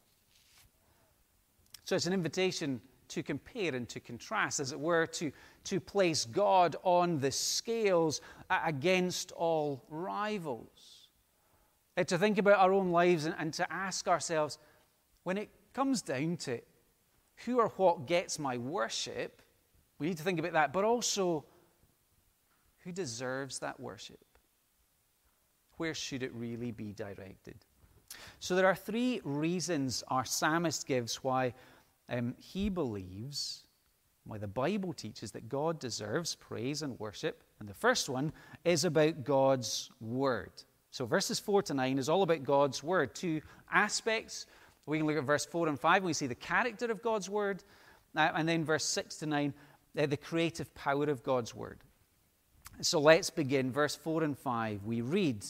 So 1.84 1.94
it's 1.94 2.06
an 2.06 2.14
invitation 2.14 2.80
to 3.08 3.22
compare 3.22 3.74
and 3.74 3.86
to 3.90 4.00
contrast, 4.00 4.60
as 4.60 4.72
it 4.72 4.80
were, 4.80 5.06
to, 5.08 5.30
to 5.64 5.78
place 5.78 6.24
God 6.24 6.74
on 6.84 7.18
the 7.18 7.30
scales 7.30 8.22
against 8.48 9.32
all 9.32 9.84
rivals. 9.90 10.95
Uh, 11.96 12.04
to 12.04 12.18
think 12.18 12.38
about 12.38 12.58
our 12.58 12.72
own 12.72 12.90
lives 12.90 13.26
and, 13.26 13.34
and 13.38 13.52
to 13.54 13.72
ask 13.72 14.08
ourselves, 14.08 14.58
when 15.24 15.38
it 15.38 15.48
comes 15.72 16.02
down 16.02 16.36
to 16.36 16.52
it, 16.52 16.68
who 17.44 17.58
or 17.58 17.68
what 17.76 18.06
gets 18.06 18.38
my 18.38 18.56
worship? 18.56 19.42
We 19.98 20.08
need 20.08 20.16
to 20.16 20.22
think 20.22 20.38
about 20.38 20.52
that, 20.52 20.72
but 20.72 20.84
also 20.84 21.44
who 22.86 22.92
deserves 22.92 23.58
that 23.58 23.80
worship? 23.80 24.20
Where 25.76 25.92
should 25.92 26.22
it 26.22 26.32
really 26.32 26.70
be 26.70 26.92
directed? 26.92 27.56
So 28.38 28.54
there 28.54 28.66
are 28.66 28.76
three 28.76 29.20
reasons 29.24 30.04
our 30.08 30.24
psalmist 30.24 30.86
gives 30.86 31.16
why 31.16 31.52
um, 32.08 32.34
he 32.38 32.68
believes, 32.68 33.64
why 34.24 34.38
the 34.38 34.46
Bible 34.46 34.92
teaches 34.92 35.32
that 35.32 35.48
God 35.48 35.80
deserves 35.80 36.36
praise 36.36 36.82
and 36.82 36.98
worship. 37.00 37.42
And 37.58 37.68
the 37.68 37.74
first 37.74 38.08
one 38.08 38.32
is 38.64 38.84
about 38.84 39.24
God's 39.24 39.90
Word. 40.00 40.52
So 40.96 41.04
verses 41.04 41.38
4 41.38 41.60
to 41.64 41.74
9 41.74 41.98
is 41.98 42.08
all 42.08 42.22
about 42.22 42.42
God's 42.42 42.82
Word. 42.82 43.14
Two 43.14 43.42
aspects. 43.70 44.46
We 44.86 44.96
can 44.96 45.06
look 45.06 45.18
at 45.18 45.24
verse 45.24 45.44
4 45.44 45.68
and 45.68 45.78
5 45.78 45.96
and 45.96 46.06
we 46.06 46.14
see 46.14 46.26
the 46.26 46.34
character 46.34 46.86
of 46.86 47.02
God's 47.02 47.28
Word. 47.28 47.62
Uh, 48.16 48.30
and 48.34 48.48
then 48.48 48.64
verse 48.64 48.86
6 48.86 49.16
to 49.16 49.26
9, 49.26 49.52
uh, 49.98 50.06
the 50.06 50.16
creative 50.16 50.74
power 50.74 51.04
of 51.10 51.22
God's 51.22 51.54
Word. 51.54 51.80
So 52.80 52.98
let's 52.98 53.28
begin. 53.28 53.70
Verse 53.70 53.94
4 53.94 54.22
and 54.22 54.38
5. 54.38 54.84
We 54.84 55.02
read, 55.02 55.44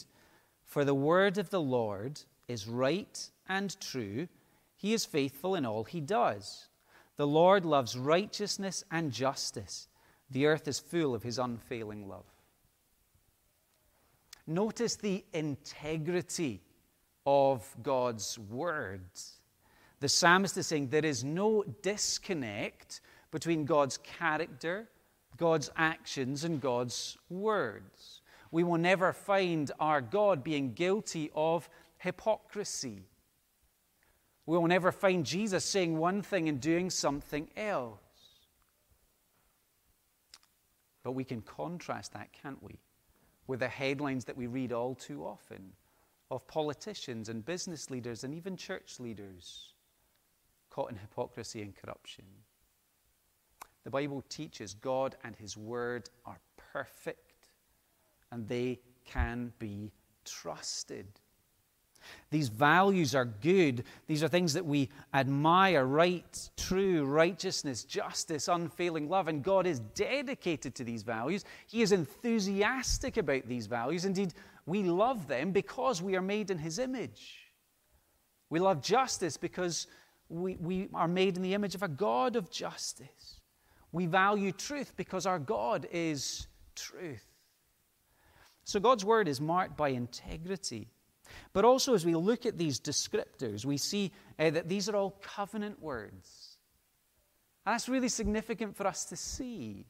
For 0.65 0.83
the 0.83 0.93
word 0.93 1.37
of 1.37 1.49
the 1.49 1.61
Lord 1.61 2.19
is 2.49 2.67
right 2.67 3.29
and 3.47 3.79
true 3.79 4.27
he 4.75 4.91
is 4.91 5.05
faithful 5.05 5.55
in 5.55 5.65
all 5.65 5.85
he 5.85 6.01
does. 6.01 6.67
The 7.15 7.25
Lord 7.25 7.63
loves 7.63 7.97
righteousness 7.97 8.83
and 8.91 9.13
justice. 9.13 9.87
The 10.29 10.45
earth 10.45 10.67
is 10.67 10.77
full 10.77 11.15
of 11.15 11.23
his 11.23 11.39
unfailing 11.39 12.09
love. 12.09 12.25
Notice 14.47 14.95
the 14.95 15.23
integrity 15.33 16.61
of 17.25 17.63
God's 17.83 18.39
words. 18.39 19.41
The 19.99 20.09
psalmist 20.09 20.57
is 20.57 20.67
saying 20.67 20.87
there 20.87 21.05
is 21.05 21.23
no 21.23 21.63
disconnect 21.81 23.01
between 23.31 23.65
God's 23.65 23.97
character, 23.97 24.87
God's 25.35 25.69
actions, 25.75 26.45
and 26.45 26.61
God's 26.61 27.17
words. 27.29 28.21
We 28.51 28.63
will 28.63 28.77
never 28.77 29.11
find 29.11 29.69
our 29.79 29.99
God 29.99 30.43
being 30.43 30.73
guilty 30.73 31.29
of 31.35 31.67
hypocrisy 31.97 33.03
we 34.47 34.57
will 34.57 34.67
never 34.67 34.93
find 34.93 35.25
Jesus 35.25 35.65
saying 35.65 35.97
one 35.97 36.21
thing 36.21 36.47
and 36.47 36.59
doing 36.59 36.89
something 36.89 37.49
else. 37.57 37.99
But 41.03 41.11
we 41.11 41.25
can 41.25 41.41
contrast 41.41 42.13
that, 42.13 42.29
can't 42.31 42.63
we, 42.63 42.79
with 43.47 43.61
the 43.61 43.67
headlines 43.67 44.25
that 44.25 44.37
we 44.37 44.47
read 44.47 44.71
all 44.71 44.93
too 44.93 45.25
often 45.25 45.71
of 46.29 46.45
politicians 46.47 47.29
and 47.29 47.45
business 47.45 47.89
leaders 47.89 48.23
and 48.23 48.33
even 48.33 48.57
church 48.57 48.99
leaders 48.99 49.73
caught 50.69 50.91
in 50.91 50.97
hypocrisy 50.97 51.61
and 51.61 51.75
corruption. 51.75 52.25
The 53.85 53.89
Bible 53.89 54.23
teaches 54.27 54.73
God 54.73 55.15
and 55.23 55.35
His 55.35 55.55
Word 55.55 56.09
are 56.25 56.39
perfect 56.73 57.47
and 58.31 58.47
they 58.47 58.81
can 59.05 59.53
be 59.59 59.91
trusted. 60.25 61.07
These 62.29 62.49
values 62.49 63.15
are 63.15 63.25
good. 63.25 63.83
These 64.07 64.23
are 64.23 64.27
things 64.27 64.53
that 64.53 64.65
we 64.65 64.89
admire 65.13 65.85
right, 65.85 66.49
true, 66.57 67.05
righteousness, 67.05 67.83
justice, 67.83 68.47
unfailing 68.47 69.09
love. 69.09 69.27
And 69.27 69.43
God 69.43 69.65
is 69.65 69.79
dedicated 69.79 70.75
to 70.75 70.83
these 70.83 71.03
values. 71.03 71.45
He 71.67 71.81
is 71.81 71.91
enthusiastic 71.91 73.17
about 73.17 73.47
these 73.47 73.67
values. 73.67 74.05
Indeed, 74.05 74.33
we 74.65 74.83
love 74.83 75.27
them 75.27 75.51
because 75.51 76.01
we 76.01 76.15
are 76.15 76.21
made 76.21 76.51
in 76.51 76.57
His 76.57 76.79
image. 76.79 77.51
We 78.49 78.59
love 78.59 78.81
justice 78.81 79.37
because 79.37 79.87
we, 80.29 80.55
we 80.55 80.89
are 80.93 81.07
made 81.07 81.37
in 81.37 81.43
the 81.43 81.53
image 81.53 81.75
of 81.75 81.83
a 81.83 81.87
God 81.87 82.35
of 82.35 82.51
justice. 82.51 83.41
We 83.91 84.05
value 84.05 84.51
truth 84.51 84.93
because 84.97 85.25
our 85.25 85.39
God 85.39 85.87
is 85.91 86.47
truth. 86.75 87.25
So 88.63 88.81
God's 88.81 89.05
word 89.05 89.29
is 89.29 89.39
marked 89.39 89.77
by 89.77 89.89
integrity. 89.89 90.89
But 91.53 91.65
also, 91.65 91.93
as 91.93 92.05
we 92.05 92.15
look 92.15 92.45
at 92.45 92.57
these 92.57 92.79
descriptors, 92.79 93.65
we 93.65 93.77
see 93.77 94.11
uh, 94.39 94.49
that 94.49 94.69
these 94.69 94.89
are 94.89 94.95
all 94.95 95.15
covenant 95.21 95.81
words. 95.81 96.57
And 97.65 97.73
that's 97.73 97.89
really 97.89 98.09
significant 98.09 98.75
for 98.75 98.87
us 98.87 99.05
to 99.05 99.15
see. 99.15 99.85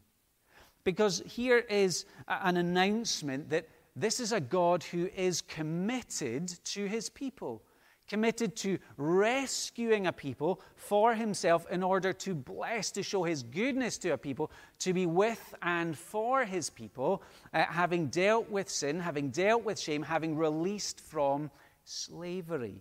Because 0.84 1.22
here 1.25 1.60
is 1.60 2.06
an 2.27 2.58
announcement 2.58 3.50
that 3.50 3.67
this 3.96 4.20
is 4.20 4.32
a 4.32 4.39
God 4.39 4.84
who 4.84 5.10
is 5.15 5.41
committed 5.41 6.48
to 6.65 6.86
his 6.86 7.10
people 7.10 7.63
committed 8.08 8.56
to 8.56 8.80
rescuing 8.96 10.08
a 10.08 10.14
people 10.14 10.62
for 10.76 11.14
himself 11.14 11.66
in 11.70 11.84
order 11.84 12.14
to 12.14 12.34
bless, 12.34 12.92
to 12.92 13.04
show 13.04 13.24
his 13.24 13.44
goodness 13.44 13.98
to 14.00 14.12
a 14.12 14.18
people, 14.18 14.52
to 14.80 14.94
be 14.94 15.06
with 15.06 15.54
and 15.62 15.98
for 15.98 16.46
his 16.46 16.70
people, 16.70 17.22
uh, 17.54 17.66
having 17.66 18.08
dealt 18.08 18.50
with 18.50 18.70
sin, 18.70 19.00
having 19.00 19.30
dealt 19.30 19.64
with 19.64 19.80
shame, 19.80 20.04
having 20.04 20.38
released 20.38 21.00
from 21.00 21.52
slavery. 21.84 22.80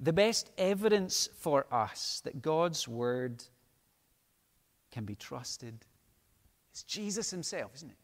The 0.00 0.12
best 0.12 0.50
evidence 0.56 1.28
for 1.36 1.66
us 1.70 2.22
that 2.24 2.40
God's 2.40 2.88
word 2.88 3.44
can 4.90 5.04
be 5.04 5.14
trusted 5.14 5.84
is 6.74 6.82
Jesus 6.84 7.30
himself, 7.30 7.72
isn't 7.74 7.90
it? 7.90 7.99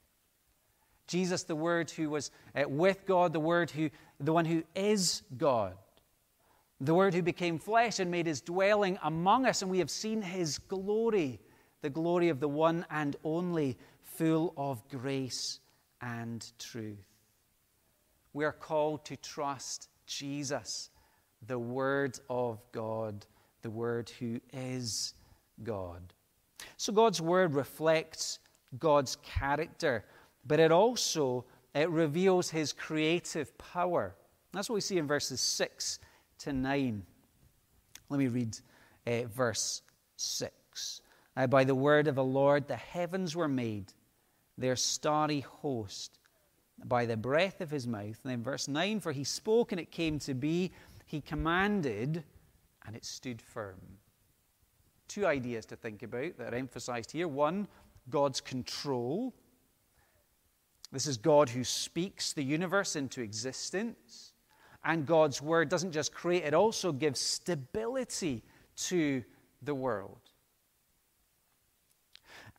Jesus, 1.07 1.45
the 1.45 1.57
Word 1.57 1.91
who 1.91 2.11
was 2.11 2.31
uh, 2.55 2.69
with 2.69 3.07
God, 3.07 3.33
the 3.33 3.41
Word 3.41 3.71
who, 3.71 3.91
the 4.21 4.33
one 4.33 4.45
who 4.45 4.63
is 4.75 5.23
God. 5.37 5.75
The 6.81 6.95
Word 6.95 7.15
who 7.15 7.23
became 7.23 7.59
flesh 7.59 8.01
and 8.01 8.11
made 8.11 8.27
his 8.27 8.41
dwelling 8.41 8.99
among 9.03 9.47
us, 9.47 9.63
and 9.63 9.71
we 9.71 9.79
have 9.79 9.91
seen 9.91 10.21
his 10.21 10.59
glory, 10.59 11.41
the 11.81 11.91
glory 11.91 12.29
of 12.29 12.41
the 12.41 12.49
one 12.49 12.85
and 12.91 13.17
only, 13.25 13.79
full 14.03 14.53
of 14.57 14.87
grace 14.89 15.61
and 16.01 16.51
truth. 16.59 17.05
We 18.33 18.45
are 18.45 18.53
called 18.53 19.05
to 19.07 19.17
trust 19.17 19.89
Jesus, 20.07 20.91
the 21.47 21.59
Word 21.59 22.19
of 22.29 22.61
God, 22.73 23.25
the 23.63 23.71
Word 23.71 24.11
who 24.19 24.41
is 24.53 25.15
God. 25.63 26.03
So 26.77 26.93
God's 26.93 27.21
Word 27.21 27.55
reflects 27.55 28.39
God's 28.79 29.17
character, 29.17 30.05
but 30.47 30.61
it 30.61 30.73
also 30.73 31.45
it 31.75 31.91
reveals 31.91 32.49
his 32.49 32.73
creative 32.73 33.57
power. 33.59 34.15
That's 34.53 34.71
what 34.71 34.77
we 34.77 34.81
see 34.81 34.97
in 34.97 35.07
verses 35.07 35.41
6 35.41 35.99
to 36.39 36.53
9. 36.53 37.03
Let 38.09 38.19
me 38.19 38.29
read 38.29 38.57
uh, 39.07 39.25
verse 39.27 39.83
6. 40.17 41.03
Uh, 41.37 41.47
by 41.47 41.65
the 41.65 41.75
word 41.75 42.09
of 42.09 42.15
the 42.15 42.25
Lord, 42.25 42.67
the 42.67 42.77
heavens 42.77 43.37
were 43.37 43.49
made, 43.49 43.93
their 44.57 44.77
starry 44.77 45.41
host, 45.41 46.19
by 46.85 47.05
the 47.05 47.17
breath 47.17 47.61
of 47.61 47.71
his 47.71 47.87
mouth. 47.87 48.19
And 48.23 48.33
then 48.33 48.43
verse 48.43 48.69
9 48.69 49.01
For 49.01 49.13
he 49.13 49.25
spoke 49.25 49.73
and 49.73 49.81
it 49.81 49.91
came 49.91 50.19
to 50.21 50.33
be, 50.35 50.73
he 51.05 51.21
commanded 51.21 52.25
and 52.87 52.97
it 52.97 53.05
stood 53.05 53.43
firm. 53.43 53.81
Two 55.09 55.27
ideas 55.27 55.67
to 55.67 55.77
think 55.77 56.03
about 56.03 56.39
that 56.39 56.55
are 56.55 56.57
emphasized 56.57 57.13
here. 57.13 57.29
One, 57.29 57.69
God's 58.09 58.41
control. 58.41 59.35
This 60.93 61.07
is 61.07 61.17
God 61.17 61.49
who 61.49 61.65
speaks 61.65 62.33
the 62.33 62.45
universe 62.45 62.97
into 62.97 63.21
existence. 63.21 64.33
And 64.85 65.05
God's 65.05 65.43
word 65.43 65.69
doesn't 65.69 65.93
just 65.93 66.15
create, 66.15 66.45
it 66.45 66.55
also 66.55 66.93
gives 66.93 67.19
stability 67.19 68.45
to 68.77 69.25
the 69.63 69.75
world. 69.75 70.21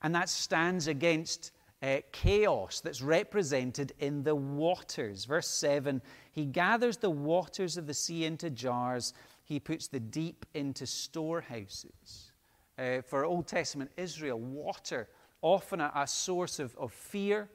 And 0.02 0.14
that 0.14 0.30
stands 0.30 0.88
against 0.88 1.52
uh, 1.82 1.98
chaos 2.12 2.82
that's 2.82 3.02
represented 3.02 3.94
in 4.00 4.24
the 4.24 4.36
waters. 4.36 5.26
Verse 5.26 5.48
7 5.48 6.02
He 6.32 6.46
gathers 6.46 6.98
the 6.98 7.10
waters 7.10 7.78
of 7.78 7.88
the 7.88 7.94
sea 7.94 8.26
into 8.26 8.50
jars, 8.50 9.14
He 9.44 9.60
puts 9.60 9.88
the 9.88 10.00
deep 10.00 10.46
into 10.54 10.86
storehouses. 10.86 12.32
Uh, 12.78 13.02
for 13.02 13.26
Old 13.26 13.48
Testament 13.48 13.90
Israel, 13.98 14.40
water, 14.40 15.08
often 15.42 15.82
a, 15.82 15.92
a 15.96 16.08
source 16.08 16.60
of, 16.60 16.76
of 16.78 16.92
fear, 16.92 17.50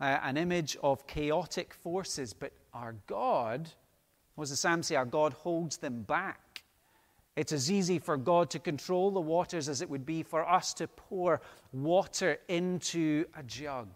uh, 0.00 0.18
an 0.22 0.36
image 0.36 0.76
of 0.82 1.06
chaotic 1.06 1.74
forces, 1.74 2.32
but 2.32 2.52
our 2.72 2.94
God 3.06 3.70
what 4.38 4.44
does 4.44 4.50
the 4.50 4.56
psalm 4.56 4.84
say? 4.84 4.94
Our 4.94 5.04
God 5.04 5.32
holds 5.32 5.78
them 5.78 6.02
back. 6.02 6.62
It's 7.34 7.50
as 7.50 7.72
easy 7.72 7.98
for 7.98 8.16
God 8.16 8.50
to 8.50 8.60
control 8.60 9.10
the 9.10 9.20
waters 9.20 9.68
as 9.68 9.82
it 9.82 9.90
would 9.90 10.06
be 10.06 10.22
for 10.22 10.48
us 10.48 10.72
to 10.74 10.86
pour 10.86 11.40
water 11.72 12.38
into 12.46 13.24
a 13.36 13.42
jug. 13.42 13.88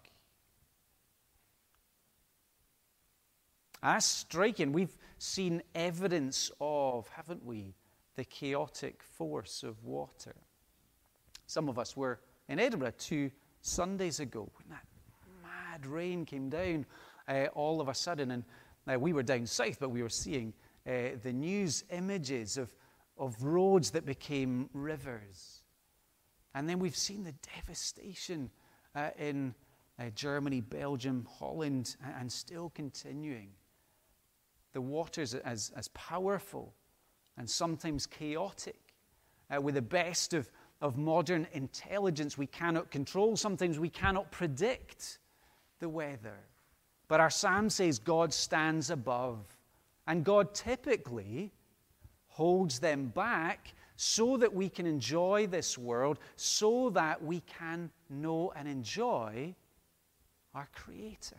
That's 3.81 4.05
striking. 4.05 4.73
We've 4.73 4.99
seen 5.17 5.63
evidence 5.77 6.51
of, 6.61 7.07
haven't 7.11 7.45
we, 7.45 7.77
the 8.17 8.25
chaotic 8.25 9.01
force 9.01 9.63
of 9.63 9.85
water. 9.85 10.35
Some 11.47 11.69
of 11.69 11.79
us 11.79 11.97
were 11.97 12.19
in 12.49 12.59
Edinburgh 12.59 12.95
two 12.99 13.31
Sundays 13.61 14.19
ago 14.19 14.51
when 14.57 14.71
that 14.71 14.85
mad 15.73 15.87
rain 15.87 16.25
came 16.25 16.51
down 16.51 16.85
uh, 17.29 17.47
all 17.55 17.81
of 17.81 17.89
a 17.89 17.95
sudden. 17.95 18.31
And 18.31 18.45
now, 18.87 18.99
we 18.99 19.13
were 19.13 19.23
down 19.23 19.47
south, 19.47 19.79
but 19.81 19.91
we 19.91 20.03
were 20.03 20.09
seeing 20.09 20.53
uh, 20.87 21.17
the 21.23 21.33
news 21.33 21.85
images 21.91 22.59
of, 22.59 22.75
of 23.17 23.43
roads 23.43 23.91
that 23.93 24.05
became 24.05 24.69
rivers. 24.75 25.63
And 26.55 26.69
then 26.69 26.79
we've 26.79 26.97
seen 26.97 27.25
the 27.25 27.35
devastation 27.57 28.51
uh, 28.95 29.11
in 29.19 29.55
uh, 29.99 30.11
Germany, 30.15 30.61
Belgium, 30.61 31.27
Holland, 31.39 31.97
and 32.19 32.31
still 32.31 32.71
continuing. 32.75 33.51
The 34.73 34.81
waters 34.81 35.35
as, 35.35 35.73
as 35.77 35.89
powerful 35.89 36.75
and 37.39 37.49
sometimes 37.49 38.07
chaotic. 38.07 38.81
Uh, 39.55 39.61
with 39.61 39.75
the 39.77 39.83
best 39.83 40.35
of, 40.35 40.51
of 40.81 40.99
modern 40.99 41.47
intelligence, 41.53 42.37
we 42.37 42.47
cannot 42.47 42.91
control. 42.91 43.37
Sometimes 43.37 43.79
we 43.79 43.89
cannot 43.89 44.31
predict 44.33 45.19
the 45.83 45.89
weather. 45.91 46.39
But 47.09 47.21
our 47.21 47.29
psalm 47.29 47.69
says 47.69 47.99
God 47.99 48.33
stands 48.33 48.89
above. 48.89 49.45
And 50.07 50.25
God 50.25 50.55
typically 50.55 51.53
holds 52.29 52.79
them 52.79 53.07
back 53.15 53.75
so 53.97 54.39
that 54.39 54.53
we 54.53 54.69
can 54.69 54.87
enjoy 54.87 55.47
this 55.47 55.77
world, 55.77 56.19
so 56.37 56.91
that 56.91 57.23
we 57.23 57.41
can 57.41 57.91
know 58.09 58.53
and 58.57 58.67
enjoy 58.67 59.55
our 60.55 60.69
Creator. 60.75 61.37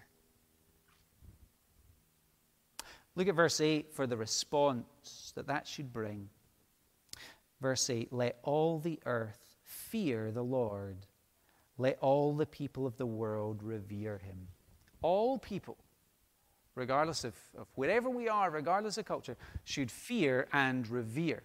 Look 3.15 3.27
at 3.27 3.35
verse 3.35 3.59
8 3.59 3.91
for 3.93 4.07
the 4.07 4.17
response 4.17 5.33
that 5.35 5.47
that 5.47 5.67
should 5.67 5.91
bring. 5.91 6.29
Verse 7.61 7.89
8 7.89 8.13
Let 8.13 8.37
all 8.43 8.79
the 8.79 8.99
earth 9.05 9.57
fear 9.63 10.31
the 10.31 10.43
Lord, 10.43 11.05
let 11.77 11.97
all 11.99 12.35
the 12.35 12.45
people 12.45 12.85
of 12.85 12.97
the 12.97 13.05
world 13.05 13.63
revere 13.63 14.17
him 14.17 14.47
all 15.03 15.37
people, 15.37 15.77
regardless 16.73 17.23
of, 17.23 17.35
of 17.55 17.67
wherever 17.75 18.09
we 18.09 18.27
are, 18.27 18.49
regardless 18.49 18.97
of 18.97 19.05
culture, 19.05 19.37
should 19.65 19.91
fear 19.91 20.47
and 20.51 20.87
revere. 20.87 21.43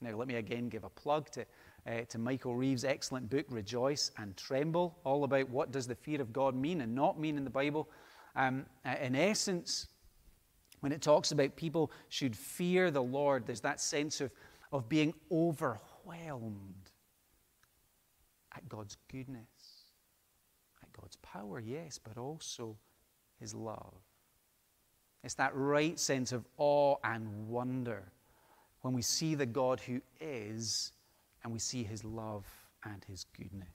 Now, 0.00 0.16
let 0.16 0.28
me 0.28 0.36
again 0.36 0.70
give 0.70 0.84
a 0.84 0.88
plug 0.88 1.28
to, 1.32 1.44
uh, 1.86 2.02
to 2.08 2.18
Michael 2.18 2.56
Reeves' 2.56 2.84
excellent 2.84 3.28
book, 3.28 3.44
Rejoice 3.50 4.12
and 4.16 4.34
Tremble, 4.36 4.96
all 5.04 5.24
about 5.24 5.50
what 5.50 5.72
does 5.72 5.86
the 5.86 5.94
fear 5.94 6.22
of 6.22 6.32
God 6.32 6.54
mean 6.54 6.80
and 6.80 6.94
not 6.94 7.20
mean 7.20 7.36
in 7.36 7.44
the 7.44 7.50
Bible. 7.50 7.90
Um, 8.34 8.64
uh, 8.86 8.94
in 9.02 9.14
essence, 9.14 9.88
when 10.78 10.92
it 10.92 11.02
talks 11.02 11.32
about 11.32 11.56
people 11.56 11.90
should 12.08 12.34
fear 12.34 12.90
the 12.90 13.02
Lord, 13.02 13.44
there's 13.44 13.60
that 13.60 13.80
sense 13.80 14.22
of, 14.22 14.30
of 14.72 14.88
being 14.88 15.12
overwhelmed 15.30 16.90
at 18.56 18.66
God's 18.68 18.96
goodness, 19.10 19.48
God's 21.10 21.16
power, 21.22 21.58
yes, 21.58 21.98
but 21.98 22.18
also 22.18 22.76
his 23.40 23.52
love. 23.52 23.94
It's 25.24 25.34
that 25.34 25.54
right 25.56 25.98
sense 25.98 26.30
of 26.30 26.44
awe 26.56 26.96
and 27.02 27.48
wonder 27.48 28.04
when 28.82 28.94
we 28.94 29.02
see 29.02 29.34
the 29.34 29.46
God 29.46 29.80
who 29.80 30.00
is 30.20 30.92
and 31.42 31.52
we 31.52 31.58
see 31.58 31.82
his 31.82 32.04
love 32.04 32.46
and 32.84 33.04
his 33.08 33.24
goodness. 33.36 33.68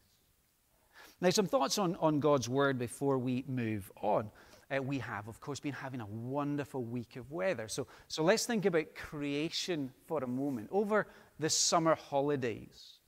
Now, 1.19 1.29
some 1.29 1.45
thoughts 1.45 1.77
on, 1.77 1.97
on 1.97 2.21
God's 2.21 2.47
word 2.47 2.79
before 2.79 3.17
we 3.17 3.43
move 3.47 3.91
on. 4.01 4.29
Uh, 4.73 4.81
we 4.81 4.99
have, 4.99 5.27
of 5.27 5.41
course, 5.41 5.59
been 5.59 5.73
having 5.73 5.99
a 5.99 6.05
wonderful 6.05 6.83
week 6.83 7.17
of 7.17 7.31
weather. 7.31 7.67
So, 7.67 7.85
so 8.07 8.23
let's 8.23 8.45
think 8.45 8.65
about 8.65 8.95
creation 8.95 9.91
for 10.07 10.23
a 10.23 10.27
moment. 10.27 10.69
Over 10.71 11.07
the 11.37 11.49
summer 11.49 11.95
holidays, 11.95 12.99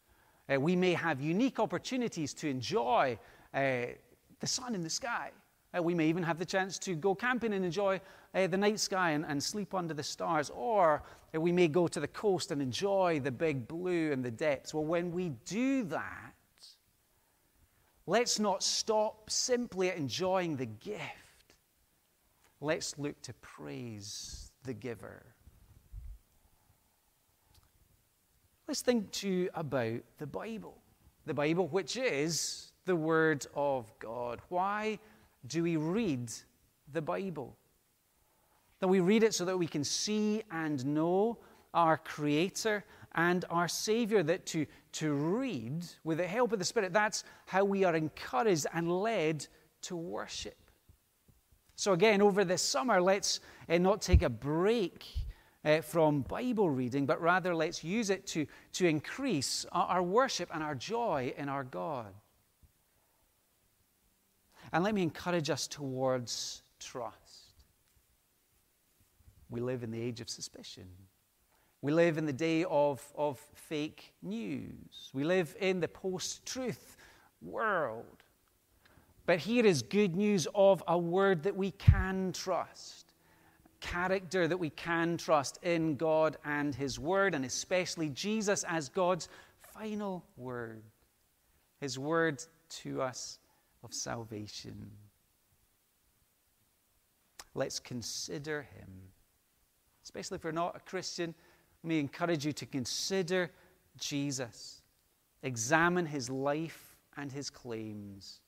uh, 0.53 0.59
we 0.59 0.75
may 0.75 0.93
have 0.93 1.21
unique 1.21 1.59
opportunities 1.59 2.33
to 2.35 2.49
enjoy 2.49 3.17
uh, 3.53 3.85
the 4.39 4.47
sun 4.47 4.75
in 4.75 4.83
the 4.83 4.89
sky. 4.89 5.31
Uh, 5.77 5.83
we 5.83 5.93
may 5.93 6.07
even 6.07 6.23
have 6.23 6.39
the 6.39 6.45
chance 6.45 6.79
to 6.79 6.95
go 6.95 7.13
camping 7.13 7.53
and 7.53 7.65
enjoy 7.65 7.99
uh, 8.33 8.47
the 8.47 8.57
night 8.57 8.79
sky 8.79 9.11
and, 9.11 9.25
and, 9.25 9.41
sleep 9.41 9.73
under 9.73 9.93
the 9.93 10.03
stars. 10.03 10.49
Or 10.55 11.03
uh, 11.35 11.41
we 11.41 11.51
may 11.51 11.67
go 11.67 11.87
to 11.87 11.99
the 11.99 12.07
coast 12.07 12.51
and 12.51 12.61
enjoy 12.61 13.19
the 13.19 13.31
big 13.31 13.67
blue 13.67 14.11
and 14.11 14.23
the 14.23 14.31
depths. 14.31 14.73
Well, 14.73 14.85
when 14.85 15.11
we 15.11 15.29
do 15.45 15.83
that, 15.85 16.33
let's 18.05 18.39
not 18.39 18.63
stop 18.63 19.29
simply 19.29 19.89
at 19.89 19.97
enjoying 19.97 20.55
the 20.55 20.65
gift. 20.65 21.01
Let's 22.61 22.97
look 22.97 23.21
to 23.23 23.33
praise 23.35 24.51
the 24.63 24.73
giver. 24.73 25.25
Let's 28.67 28.81
think 28.81 29.11
too 29.11 29.49
about 29.53 30.01
the 30.17 30.27
Bible. 30.27 30.77
The 31.25 31.33
Bible, 31.33 31.67
which 31.67 31.97
is 31.97 32.71
the 32.87 32.95
Word 32.95 33.45
of 33.53 33.93
God. 33.99 34.41
Why? 34.49 34.97
do 35.47 35.63
we 35.63 35.77
read 35.77 36.31
the 36.91 37.01
Bible? 37.01 37.55
That 38.79 38.87
we 38.87 38.99
read 38.99 39.23
it 39.23 39.33
so 39.33 39.45
that 39.45 39.57
we 39.57 39.67
can 39.67 39.83
see 39.83 40.43
and 40.51 40.85
know 40.85 41.37
our 41.73 41.97
Creator 41.97 42.83
and 43.15 43.45
our 43.49 43.67
Savior. 43.67 44.23
That 44.23 44.45
to, 44.47 44.65
to 44.93 45.13
read 45.13 45.85
with 46.03 46.19
the 46.19 46.27
help 46.27 46.53
of 46.53 46.59
the 46.59 46.65
Spirit, 46.65 46.93
that's 46.93 47.23
how 47.45 47.63
we 47.63 47.83
are 47.83 47.95
encouraged 47.95 48.67
and 48.73 49.01
led 49.01 49.47
to 49.83 49.95
worship. 49.95 50.57
So, 51.75 51.93
again, 51.93 52.21
over 52.21 52.43
this 52.43 52.61
summer, 52.61 53.01
let's 53.01 53.39
uh, 53.69 53.77
not 53.77 54.01
take 54.01 54.23
a 54.23 54.29
break 54.29 55.05
uh, 55.63 55.81
from 55.81 56.21
Bible 56.21 56.69
reading, 56.69 57.05
but 57.05 57.21
rather 57.21 57.55
let's 57.55 57.83
use 57.83 58.09
it 58.09 58.25
to, 58.27 58.47
to 58.73 58.87
increase 58.87 59.65
our, 59.71 59.87
our 59.87 60.03
worship 60.03 60.49
and 60.53 60.63
our 60.63 60.73
joy 60.73 61.33
in 61.37 61.49
our 61.49 61.63
God. 61.63 62.13
And 64.73 64.83
let 64.83 64.93
me 64.93 65.01
encourage 65.01 65.49
us 65.49 65.67
towards 65.67 66.61
trust. 66.79 67.53
We 69.49 69.61
live 69.61 69.83
in 69.83 69.91
the 69.91 70.01
age 70.01 70.19
of 70.19 70.29
suspicion. 70.29 70.85
We 71.81 71.91
live 71.91 72.17
in 72.17 72.25
the 72.25 72.33
day 72.33 72.65
of, 72.65 73.01
of 73.15 73.39
fake 73.53 74.13
news. 74.21 75.11
We 75.13 75.23
live 75.23 75.55
in 75.59 75.79
the 75.79 75.87
post 75.87 76.45
truth 76.45 76.97
world. 77.41 78.23
But 79.25 79.39
here 79.39 79.65
is 79.65 79.81
good 79.81 80.15
news 80.15 80.47
of 80.55 80.83
a 80.87 80.97
word 80.97 81.43
that 81.43 81.55
we 81.55 81.71
can 81.71 82.31
trust, 82.33 83.13
character 83.79 84.47
that 84.47 84.57
we 84.57 84.69
can 84.71 85.17
trust 85.17 85.59
in 85.63 85.95
God 85.97 86.37
and 86.45 86.73
His 86.73 86.97
Word, 86.97 87.35
and 87.35 87.43
especially 87.43 88.09
Jesus 88.09 88.63
as 88.63 88.89
God's 88.89 89.27
final 89.61 90.23
word, 90.37 90.81
His 91.81 91.99
word 91.99 92.41
to 92.69 93.01
us 93.01 93.37
of 93.87 93.93
salvation. 93.93 94.91
Let's 97.55 97.79
consider 97.79 98.67
Him. 98.77 98.89
Especially 100.03 100.35
if 100.35 100.43
you're 100.43 100.51
not 100.51 100.75
a 100.75 100.79
Christian, 100.79 101.33
let 101.83 101.87
me 101.87 101.99
encourage 101.99 102.45
you 102.45 102.51
to 102.51 102.65
consider 102.65 103.49
Jesus, 103.97 104.81
examine 105.41 106.05
His 106.05 106.29
life 106.29 106.97
and 107.15 107.31
His 107.31 107.49
claims 107.49 108.41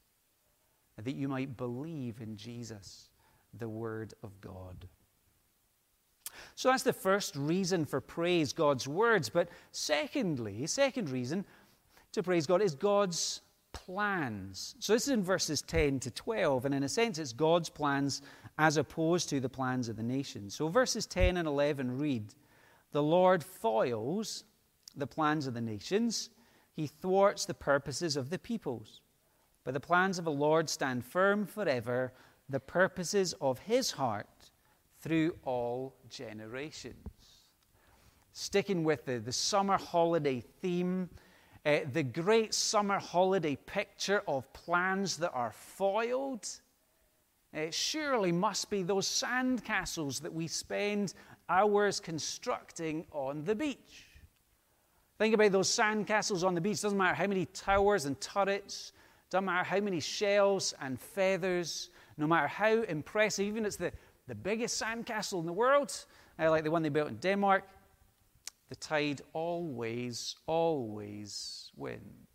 that 1.01 1.15
you 1.15 1.29
might 1.29 1.55
believe 1.55 2.19
in 2.19 2.35
Jesus, 2.35 3.09
the 3.57 3.69
Word 3.69 4.13
of 4.23 4.39
God. 4.41 4.87
So 6.55 6.69
that's 6.69 6.83
the 6.83 6.91
first 6.91 7.35
reason 7.37 7.85
for 7.85 8.01
praise 8.01 8.51
God's 8.51 8.87
words. 8.87 9.29
But 9.29 9.47
secondly, 9.71 10.67
second 10.67 11.09
reason 11.09 11.45
to 12.11 12.21
praise 12.21 12.45
God 12.45 12.61
is 12.61 12.75
God's 12.75 13.41
plans. 13.71 14.75
So 14.79 14.93
this 14.93 15.03
is 15.03 15.09
in 15.09 15.23
verses 15.23 15.61
10 15.61 15.99
to 16.01 16.11
12, 16.11 16.65
and 16.65 16.75
in 16.75 16.83
a 16.83 16.89
sense, 16.89 17.17
it's 17.17 17.33
God's 17.33 17.69
plans 17.69 18.21
as 18.57 18.77
opposed 18.77 19.29
to 19.29 19.39
the 19.39 19.49
plans 19.49 19.89
of 19.89 19.95
the 19.95 20.03
nations. 20.03 20.55
So 20.55 20.67
verses 20.67 21.05
10 21.05 21.37
and 21.37 21.47
11 21.47 21.97
read 21.97 22.33
The 22.91 23.03
Lord 23.03 23.43
foils 23.43 24.43
the 24.95 25.07
plans 25.07 25.47
of 25.47 25.53
the 25.53 25.61
nations, 25.61 26.29
he 26.73 26.87
thwarts 26.87 27.45
the 27.45 27.53
purposes 27.53 28.15
of 28.15 28.29
the 28.29 28.39
peoples. 28.39 29.01
But 29.63 29.73
the 29.73 29.79
plans 29.79 30.17
of 30.17 30.25
the 30.25 30.31
Lord 30.31 30.69
stand 30.69 31.05
firm 31.05 31.45
forever, 31.45 32.13
the 32.47 32.59
purposes 32.59 33.33
of 33.41 33.59
his 33.59 33.91
heart 33.91 34.51
through 35.01 35.35
all 35.43 35.95
generations. 36.09 36.95
Sticking 38.31 38.83
with 38.83 39.05
the, 39.05 39.19
the 39.19 39.31
summer 39.31 39.77
holiday 39.77 40.39
theme, 40.39 41.09
uh, 41.65 41.79
the 41.91 42.03
great 42.03 42.53
summer 42.53 42.99
holiday 42.99 43.55
picture 43.55 44.23
of 44.27 44.51
plans 44.53 45.17
that 45.17 45.31
are 45.31 45.51
foiled. 45.51 46.47
It 47.53 47.73
surely 47.73 48.31
must 48.31 48.69
be 48.69 48.83
those 48.83 49.07
sand 49.07 49.63
castles 49.63 50.19
that 50.19 50.33
we 50.33 50.47
spend 50.47 51.13
hours 51.49 51.99
constructing 51.99 53.05
on 53.11 53.43
the 53.43 53.55
beach. 53.55 54.05
Think 55.17 55.33
about 55.33 55.51
those 55.51 55.69
sand 55.69 56.07
castles 56.07 56.43
on 56.43 56.55
the 56.55 56.61
beach. 56.61 56.81
Doesn't 56.81 56.97
matter 56.97 57.15
how 57.15 57.27
many 57.27 57.45
towers 57.47 58.05
and 58.05 58.19
turrets 58.21 58.93
doesn't 59.29 59.45
matter 59.45 59.63
how 59.63 59.79
many 59.79 59.99
shells 59.99 60.73
and 60.81 60.99
feathers, 60.99 61.91
no 62.17 62.25
matter 62.25 62.47
how 62.47 62.81
impressive, 62.83 63.45
even 63.45 63.63
if 63.63 63.67
it's 63.67 63.77
the, 63.77 63.91
the 64.27 64.35
biggest 64.35 64.81
sandcastle 64.81 65.39
in 65.39 65.45
the 65.45 65.53
world, 65.53 66.05
uh, 66.39 66.49
like 66.49 66.63
the 66.63 66.71
one 66.71 66.81
they 66.81 66.89
built 66.89 67.09
in 67.09 67.17
Denmark, 67.17 67.63
the 68.69 68.75
tide 68.75 69.21
always, 69.33 70.35
always 70.45 71.71
wins. 71.75 72.29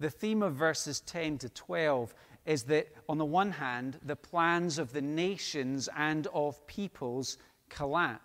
The 0.00 0.10
theme 0.10 0.42
of 0.42 0.54
verses 0.54 1.00
10 1.00 1.38
to 1.38 1.48
12 1.48 2.14
is 2.46 2.62
that, 2.64 2.88
on 3.08 3.18
the 3.18 3.24
one 3.24 3.50
hand, 3.50 3.98
the 4.04 4.16
plans 4.16 4.78
of 4.78 4.92
the 4.92 5.02
nations 5.02 5.88
and 5.96 6.26
of 6.28 6.64
peoples 6.66 7.38
collapse. 7.68 8.22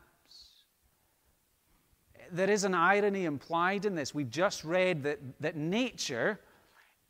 There 2.32 2.50
is 2.50 2.64
an 2.64 2.74
irony 2.74 3.26
implied 3.26 3.86
in 3.86 3.96
this. 3.96 4.16
We've 4.16 4.30
just 4.30 4.64
read 4.64 5.04
that, 5.04 5.20
that 5.40 5.56
nature 5.56 6.40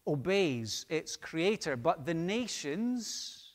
obeys 0.07 0.85
its 0.89 1.15
creator, 1.15 1.77
but 1.77 2.05
the 2.05 2.13
nations, 2.13 3.51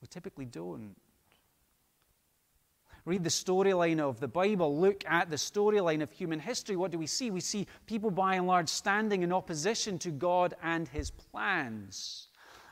we 0.00 0.08
typically 0.08 0.44
don't. 0.44 0.94
Read 3.06 3.22
the 3.22 3.30
storyline 3.30 4.00
of 4.00 4.18
the 4.18 4.28
Bible, 4.28 4.78
look 4.78 5.04
at 5.06 5.28
the 5.28 5.36
storyline 5.36 6.02
of 6.02 6.10
human 6.10 6.40
history. 6.40 6.74
What 6.74 6.90
do 6.90 6.98
we 6.98 7.06
see? 7.06 7.30
We 7.30 7.40
see 7.40 7.66
people 7.84 8.10
by 8.10 8.36
and 8.36 8.46
large 8.46 8.70
standing 8.70 9.22
in 9.22 9.30
opposition 9.30 9.98
to 9.98 10.10
God 10.10 10.54
and 10.62 10.88
his 10.88 11.10
plans. 11.10 12.28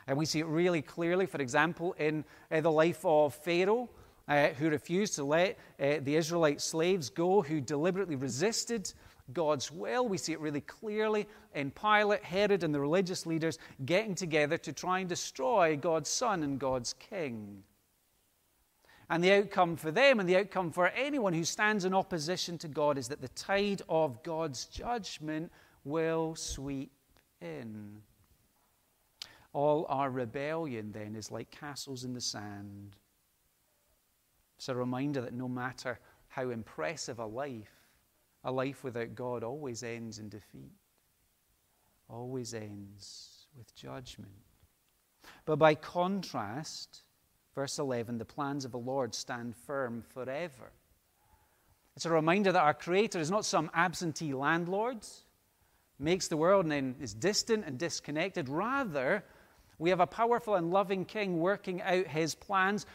And 0.06 0.16
we 0.16 0.24
see 0.24 0.40
it 0.40 0.46
really 0.46 0.80
clearly, 0.80 1.26
for 1.26 1.40
example, 1.42 1.92
in 1.98 2.24
uh, 2.50 2.62
the 2.62 2.70
life 2.70 3.04
of 3.04 3.34
Pharaoh, 3.34 3.90
uh, 4.26 4.48
who 4.48 4.70
refused 4.70 5.16
to 5.16 5.24
let 5.24 5.58
uh, 5.78 5.98
the 6.00 6.16
Israelite 6.16 6.62
slaves 6.62 7.10
go, 7.10 7.42
who 7.42 7.60
deliberately 7.60 8.16
resisted 8.16 8.90
God's 9.34 9.70
will. 9.70 10.08
We 10.08 10.16
see 10.16 10.32
it 10.32 10.40
really 10.40 10.62
clearly 10.62 11.28
in 11.54 11.70
Pilate, 11.72 12.24
Herod, 12.24 12.64
and 12.64 12.74
the 12.74 12.80
religious 12.80 13.26
leaders 13.26 13.58
getting 13.84 14.14
together 14.14 14.56
to 14.58 14.72
try 14.72 15.00
and 15.00 15.08
destroy 15.10 15.76
God's 15.76 16.08
Son 16.08 16.42
and 16.42 16.58
God's 16.58 16.94
King. 16.94 17.64
And 19.10 19.22
the 19.22 19.32
outcome 19.32 19.76
for 19.76 19.90
them 19.90 20.20
and 20.20 20.28
the 20.28 20.36
outcome 20.36 20.70
for 20.70 20.88
anyone 20.88 21.34
who 21.34 21.44
stands 21.44 21.84
in 21.84 21.92
opposition 21.92 22.56
to 22.58 22.68
God 22.68 22.96
is 22.96 23.08
that 23.08 23.20
the 23.20 23.28
tide 23.28 23.82
of 23.88 24.22
God's 24.22 24.66
judgment 24.66 25.52
will 25.84 26.34
sweep 26.34 26.92
in. 27.40 28.00
All 29.52 29.86
our 29.88 30.10
rebellion 30.10 30.92
then 30.92 31.14
is 31.14 31.30
like 31.30 31.50
castles 31.50 32.04
in 32.04 32.14
the 32.14 32.20
sand. 32.20 32.96
It's 34.56 34.68
a 34.68 34.74
reminder 34.74 35.20
that 35.20 35.34
no 35.34 35.48
matter 35.48 35.98
how 36.28 36.50
impressive 36.50 37.18
a 37.18 37.26
life, 37.26 37.90
a 38.44 38.52
life 38.52 38.82
without 38.84 39.14
God 39.14 39.44
always 39.44 39.82
ends 39.82 40.18
in 40.18 40.28
defeat, 40.28 40.72
always 42.08 42.54
ends 42.54 43.46
with 43.56 43.74
judgment. 43.74 44.32
But 45.44 45.56
by 45.56 45.74
contrast, 45.74 47.02
verse 47.54 47.78
11, 47.78 48.18
the 48.18 48.24
plans 48.24 48.64
of 48.64 48.72
the 48.72 48.78
Lord 48.78 49.14
stand 49.14 49.56
firm 49.56 50.02
forever. 50.14 50.72
It's 51.96 52.06
a 52.06 52.10
reminder 52.10 52.52
that 52.52 52.62
our 52.62 52.74
Creator 52.74 53.18
is 53.18 53.30
not 53.30 53.44
some 53.44 53.70
absentee 53.74 54.32
landlord, 54.32 55.06
makes 55.98 56.28
the 56.28 56.36
world 56.36 56.64
and 56.64 56.72
then 56.72 56.96
is 57.00 57.14
distant 57.14 57.64
and 57.66 57.78
disconnected. 57.78 58.48
Rather, 58.48 59.24
we 59.78 59.90
have 59.90 60.00
a 60.00 60.06
powerful 60.06 60.54
and 60.54 60.70
loving 60.70 61.04
King 61.04 61.38
working 61.40 61.82
out 61.82 62.06
His 62.06 62.34
plans 62.34 62.86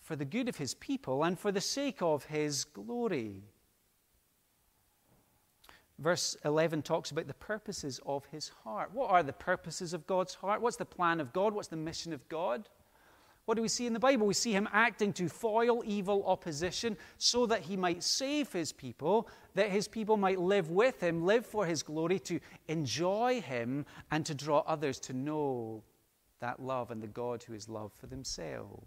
for 0.00 0.16
the 0.16 0.24
good 0.24 0.48
of 0.48 0.56
His 0.56 0.74
people 0.74 1.24
and 1.24 1.38
for 1.38 1.50
the 1.50 1.60
sake 1.60 2.02
of 2.02 2.24
His 2.24 2.64
glory. 2.64 3.42
Verse 5.98 6.36
11 6.44 6.82
talks 6.82 7.12
about 7.12 7.28
the 7.28 7.34
purposes 7.34 8.00
of 8.04 8.24
his 8.26 8.48
heart. 8.64 8.90
What 8.92 9.10
are 9.10 9.22
the 9.22 9.32
purposes 9.32 9.92
of 9.92 10.06
God's 10.06 10.34
heart? 10.34 10.60
What's 10.60 10.76
the 10.76 10.84
plan 10.84 11.20
of 11.20 11.32
God? 11.32 11.54
What's 11.54 11.68
the 11.68 11.76
mission 11.76 12.12
of 12.12 12.28
God? 12.28 12.68
What 13.44 13.56
do 13.56 13.62
we 13.62 13.68
see 13.68 13.86
in 13.86 13.92
the 13.92 13.98
Bible? 13.98 14.26
We 14.26 14.34
see 14.34 14.52
him 14.52 14.68
acting 14.72 15.12
to 15.14 15.28
foil 15.28 15.82
evil 15.84 16.24
opposition 16.26 16.96
so 17.18 17.46
that 17.46 17.62
he 17.62 17.76
might 17.76 18.02
save 18.02 18.52
his 18.52 18.72
people, 18.72 19.28
that 19.54 19.70
his 19.70 19.88
people 19.88 20.16
might 20.16 20.38
live 20.38 20.70
with 20.70 21.02
him, 21.02 21.24
live 21.24 21.44
for 21.44 21.66
his 21.66 21.82
glory, 21.82 22.20
to 22.20 22.38
enjoy 22.68 23.40
him, 23.40 23.84
and 24.12 24.24
to 24.26 24.34
draw 24.34 24.60
others 24.60 25.00
to 25.00 25.12
know 25.12 25.82
that 26.38 26.62
love 26.62 26.90
and 26.90 27.02
the 27.02 27.08
God 27.08 27.42
who 27.42 27.52
is 27.52 27.68
love 27.68 27.92
for 27.92 28.06
themselves. 28.06 28.86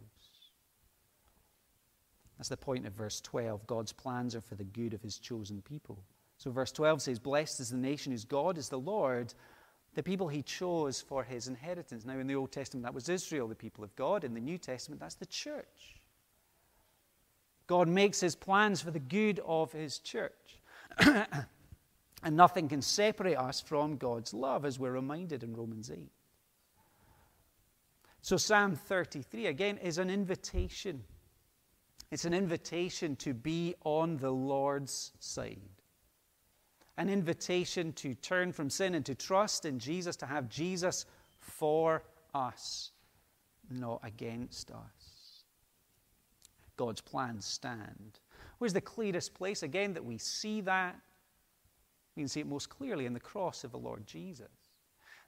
That's 2.38 2.50
the 2.50 2.58
point 2.58 2.86
of 2.86 2.94
verse 2.94 3.22
12. 3.22 3.66
God's 3.68 3.94
plans 3.94 4.36
are 4.36 4.42
for 4.42 4.56
the 4.56 4.64
good 4.64 4.94
of 4.94 5.02
his 5.02 5.20
chosen 5.20 5.62
people. 5.62 5.98
So, 6.38 6.52
verse 6.52 6.72
12 6.72 7.02
says, 7.02 7.20
Blessed 7.20 7.62
is 7.62 7.70
the 7.70 7.78
nation 7.78 8.12
whose 8.12 8.26
God 8.26 8.58
is 8.58 8.68
the 8.68 8.80
Lord, 8.80 9.34
the 9.96 10.04
people 10.04 10.28
he 10.28 10.44
chose 10.44 11.02
for 11.02 11.24
his 11.24 11.48
inheritance. 11.48 12.06
Now, 12.06 12.20
in 12.20 12.28
the 12.28 12.36
Old 12.36 12.52
Testament, 12.52 12.84
that 12.84 12.94
was 12.94 13.08
Israel, 13.08 13.48
the 13.48 13.56
people 13.56 13.84
of 13.84 13.96
God. 13.96 14.26
In 14.26 14.34
the 14.34 14.42
New 14.42 14.58
Testament, 14.58 15.00
that's 15.00 15.16
the 15.16 15.26
church. 15.26 15.96
God 17.66 17.88
makes 17.88 18.20
his 18.20 18.36
plans 18.36 18.82
for 18.82 18.92
the 18.92 19.00
good 19.00 19.40
of 19.46 19.72
his 19.72 20.00
church. 20.00 20.60
and 21.00 22.36
nothing 22.36 22.68
can 22.68 22.82
separate 22.82 23.38
us 23.38 23.62
from 23.62 23.96
God's 23.96 24.34
love, 24.34 24.66
as 24.66 24.78
we're 24.78 24.92
reminded 24.92 25.44
in 25.44 25.56
Romans 25.56 25.90
8. 25.90 26.12
So, 28.22 28.36
Psalm 28.36 28.76
33, 28.76 29.48
again, 29.48 29.78
is 29.78 29.98
an 29.98 30.10
invitation. 30.10 31.04
It's 32.12 32.26
an 32.26 32.34
invitation 32.34 33.16
to 33.18 33.34
be 33.34 33.76
on 33.84 34.18
the 34.18 34.32
Lord's 34.32 35.14
side 35.20 35.75
an 36.98 37.10
invitation 37.10 37.92
to 37.94 38.14
turn 38.16 38.52
from 38.52 38.70
sin 38.70 38.96
and 38.96 39.06
to 39.06 39.16
trust 39.16 39.66
in 39.66 39.80
Jesus, 39.80 40.16
to 40.18 40.26
have 40.26 40.50
Jesus 40.50 41.06
for 41.40 42.04
us, 42.34 42.92
not 43.70 44.00
against 44.04 44.72
us. 44.72 45.44
God's 46.78 47.02
plans 47.02 47.46
stand. 47.46 48.20
Where's 48.58 48.74
the 48.74 48.82
clearest 48.82 49.34
place, 49.34 49.64
again, 49.64 49.94
that 49.94 50.04
we 50.04 50.18
see 50.18 50.62
that? 50.62 50.96
We 52.16 52.22
can 52.22 52.28
see 52.30 52.40
it 52.40 52.48
most 52.48 52.70
clearly 52.70 53.06
in 53.06 53.14
the 53.14 53.20
cross 53.20 53.64
of 53.64 53.72
the 53.72 53.78
Lord 53.78 54.06
Jesus. 54.08 54.48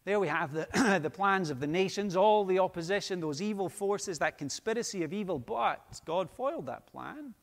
There 0.05 0.21
we 0.21 0.29
have 0.29 0.53
the, 0.53 0.99
the 1.01 1.09
plans 1.09 1.49
of 1.49 1.59
the 1.59 1.67
nations, 1.67 2.15
all 2.15 2.45
the 2.45 2.59
opposition, 2.59 3.19
those 3.19 3.41
evil 3.41 3.67
forces, 3.67 4.19
that 4.19 4.37
conspiracy 4.37 5.03
of 5.03 5.11
evil, 5.11 5.37
but 5.37 5.99
God 6.05 6.29
foiled 6.29 6.67
that 6.67 6.87
plan. 6.87 7.33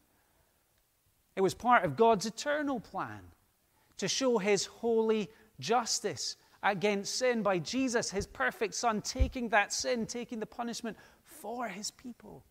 It 1.36 1.42
was 1.42 1.52
part 1.52 1.84
of 1.84 1.96
God's 1.96 2.24
eternal 2.24 2.80
plan 2.80 3.20
to 3.98 4.08
show 4.08 4.38
his 4.38 4.66
holy 4.66 5.30
justice 5.60 6.36
against 6.62 7.16
sin 7.16 7.42
by 7.42 7.58
Jesus, 7.58 8.10
his 8.10 8.26
perfect 8.26 8.74
Son, 8.74 9.02
taking 9.02 9.50
that 9.50 9.72
sin, 9.72 10.06
taking 10.06 10.40
the 10.40 10.46
punishment 10.46 10.96
for 11.22 11.68
his 11.68 11.90
people. 11.90 12.44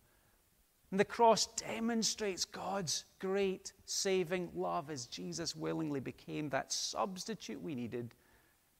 And 0.90 1.00
the 1.00 1.04
cross 1.04 1.46
demonstrates 1.56 2.44
God's 2.44 3.04
great 3.18 3.72
saving 3.84 4.50
love 4.54 4.90
as 4.90 5.06
Jesus 5.06 5.56
willingly 5.56 5.98
became 5.98 6.48
that 6.50 6.72
substitute 6.72 7.60
we 7.60 7.74
needed, 7.74 8.14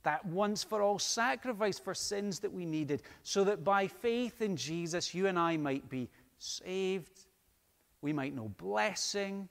that 0.05 0.25
once 0.25 0.63
for 0.63 0.81
all 0.81 1.01
sacrifice 1.01 1.81
for 1.81 1.95
sins 1.95 2.39
that 2.41 2.53
we 2.53 2.65
needed, 2.65 3.03
so 3.25 3.43
that 3.43 3.65
by 3.65 3.89
faith 3.89 4.43
in 4.43 4.57
Jesus, 4.57 5.13
you 5.13 5.27
and 5.27 5.37
I 5.37 5.57
might 5.57 5.89
be 5.89 6.09
saved, 6.39 7.27
we 8.01 8.13
might 8.13 8.37
know 8.37 8.53
blessing, 8.59 9.49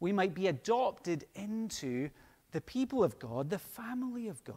we 0.00 0.10
might 0.10 0.34
be 0.34 0.48
adopted 0.48 1.26
into 1.36 2.10
the 2.52 2.60
people 2.60 3.04
of 3.04 3.18
God, 3.18 3.50
the 3.50 3.58
family 3.58 4.28
of 4.28 4.42
God. 4.44 4.56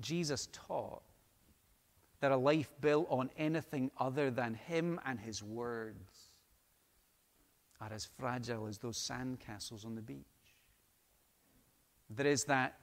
Jesus 0.00 0.48
taught 0.52 1.02
that 2.20 2.32
a 2.32 2.36
life 2.36 2.70
built 2.80 3.06
on 3.10 3.30
anything 3.36 3.90
other 3.98 4.30
than 4.30 4.54
Him 4.54 5.00
and 5.06 5.18
His 5.18 5.42
words 5.42 6.12
are 7.80 7.92
as 7.92 8.08
fragile 8.18 8.66
as 8.66 8.78
those 8.78 8.98
sandcastles 8.98 9.86
on 9.86 9.94
the 9.94 10.02
beach. 10.02 10.26
There 12.10 12.26
is 12.26 12.44
that, 12.44 12.78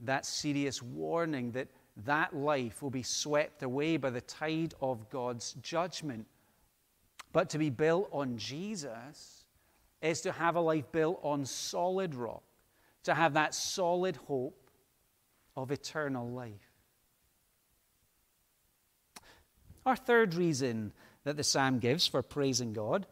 that 0.00 0.26
serious 0.26 0.82
warning 0.82 1.52
that 1.52 1.68
that 2.04 2.34
life 2.34 2.82
will 2.82 2.90
be 2.90 3.02
swept 3.02 3.62
away 3.62 3.96
by 3.96 4.10
the 4.10 4.20
tide 4.22 4.74
of 4.80 5.08
God's 5.10 5.54
judgment. 5.62 6.26
But 7.32 7.50
to 7.50 7.58
be 7.58 7.70
built 7.70 8.08
on 8.12 8.36
Jesus 8.36 9.41
is 10.02 10.20
to 10.22 10.32
have 10.32 10.56
a 10.56 10.60
life 10.60 10.90
built 10.92 11.20
on 11.22 11.44
solid 11.46 12.14
rock, 12.14 12.42
to 13.04 13.14
have 13.14 13.34
that 13.34 13.54
solid 13.54 14.16
hope 14.16 14.70
of 15.56 15.70
eternal 15.70 16.28
life. 16.28 16.72
Our 19.86 19.96
third 19.96 20.34
reason 20.34 20.92
that 21.24 21.36
the 21.36 21.44
psalm 21.44 21.78
gives 21.78 22.06
for 22.06 22.22
praising 22.22 22.72
God 22.72 23.06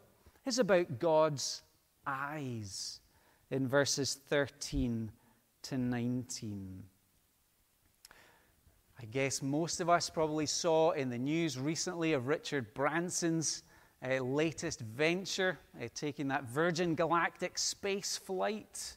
is 0.45 0.59
about 0.59 0.99
God's 0.99 1.63
eyes 2.07 3.01
in 3.51 3.69
verses 3.69 4.19
13 4.29 5.11
to 5.63 5.79
19. 5.79 6.83
I 9.01 9.05
guess 9.07 9.43
most 9.43 9.81
of 9.81 9.89
us 9.89 10.11
probably 10.11 10.47
saw 10.47 10.91
in 10.91 11.09
the 11.09 11.19
news 11.19 11.59
recently 11.59 12.13
of 12.13 12.27
Richard 12.27 12.75
Branson's 12.75 13.63
uh, 14.05 14.23
latest 14.23 14.81
venture, 14.81 15.59
uh, 15.81 15.87
taking 15.95 16.29
that 16.29 16.45
Virgin 16.45 16.95
Galactic 16.95 17.59
space 17.59 18.17
flight, 18.17 18.97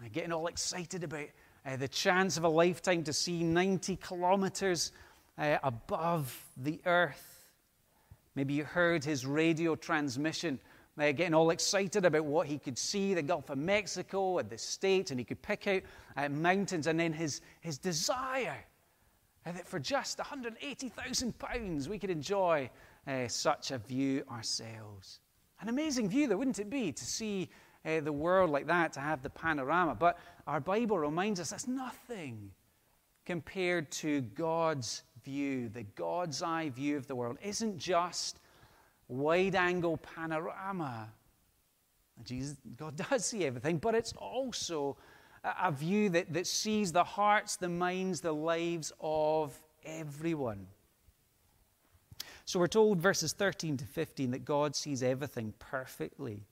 uh, 0.00 0.08
getting 0.12 0.32
all 0.32 0.46
excited 0.46 1.04
about 1.04 1.28
uh, 1.64 1.76
the 1.76 1.88
chance 1.88 2.36
of 2.36 2.44
a 2.44 2.48
lifetime 2.48 3.02
to 3.04 3.12
see 3.12 3.42
90 3.42 3.96
kilometers 3.96 4.92
uh, 5.38 5.58
above 5.62 6.44
the 6.56 6.80
earth. 6.86 7.44
Maybe 8.34 8.54
you 8.54 8.64
heard 8.64 9.04
his 9.04 9.24
radio 9.24 9.74
transmission, 9.74 10.60
uh, 10.98 11.12
getting 11.12 11.34
all 11.34 11.50
excited 11.50 12.04
about 12.04 12.24
what 12.24 12.46
he 12.46 12.58
could 12.58 12.76
see 12.76 13.14
the 13.14 13.22
Gulf 13.22 13.50
of 13.50 13.58
Mexico 13.58 14.38
and 14.38 14.50
the 14.50 14.58
States, 14.58 15.10
and 15.10 15.18
he 15.18 15.24
could 15.24 15.40
pick 15.40 15.66
out 15.66 15.82
uh, 16.16 16.28
mountains, 16.28 16.86
and 16.86 17.00
then 17.00 17.12
his, 17.12 17.40
his 17.60 17.78
desire 17.78 18.58
that 19.44 19.66
for 19.66 19.78
just 19.78 20.18
£180,000 20.18 21.88
we 21.88 21.98
could 21.98 22.10
enjoy 22.10 22.68
uh, 23.06 23.28
such 23.28 23.70
a 23.70 23.78
view 23.78 24.24
ourselves. 24.30 25.20
An 25.60 25.68
amazing 25.68 26.08
view, 26.08 26.26
though, 26.26 26.36
wouldn't 26.36 26.58
it 26.58 26.70
be, 26.70 26.92
to 26.92 27.04
see 27.04 27.48
uh, 27.84 28.00
the 28.00 28.12
world 28.12 28.50
like 28.50 28.66
that, 28.66 28.92
to 28.94 29.00
have 29.00 29.22
the 29.22 29.30
panorama? 29.30 29.94
But 29.94 30.18
our 30.46 30.60
Bible 30.60 30.98
reminds 30.98 31.40
us 31.40 31.50
that's 31.50 31.66
nothing 31.66 32.50
compared 33.24 33.90
to 33.90 34.20
God's 34.20 35.02
view, 35.24 35.68
the 35.68 35.82
God's 35.82 36.42
eye 36.42 36.70
view 36.70 36.96
of 36.96 37.06
the 37.06 37.16
world, 37.16 37.38
isn't 37.42 37.78
just 37.78 38.40
wide 39.08 39.54
angle 39.54 39.96
panorama. 39.98 41.08
Jesus, 42.24 42.56
God 42.76 42.96
does 43.10 43.24
see 43.24 43.44
everything, 43.44 43.78
but 43.78 43.94
it's 43.94 44.12
also 44.14 44.96
a, 45.44 45.70
view 45.70 46.08
that, 46.10 46.32
that 46.32 46.46
sees 46.46 46.92
the 46.92 47.04
hearts, 47.04 47.56
the 47.56 47.68
minds, 47.68 48.20
the 48.20 48.32
lives 48.32 48.92
of 49.00 49.58
everyone. 49.84 50.66
So 52.46 52.60
we're 52.60 52.68
told, 52.68 53.00
verses 53.00 53.32
13 53.32 53.76
to 53.78 53.84
15, 53.84 54.30
that 54.30 54.44
God 54.44 54.76
sees 54.76 55.02
everything 55.02 55.52
perfectly. 55.58 56.44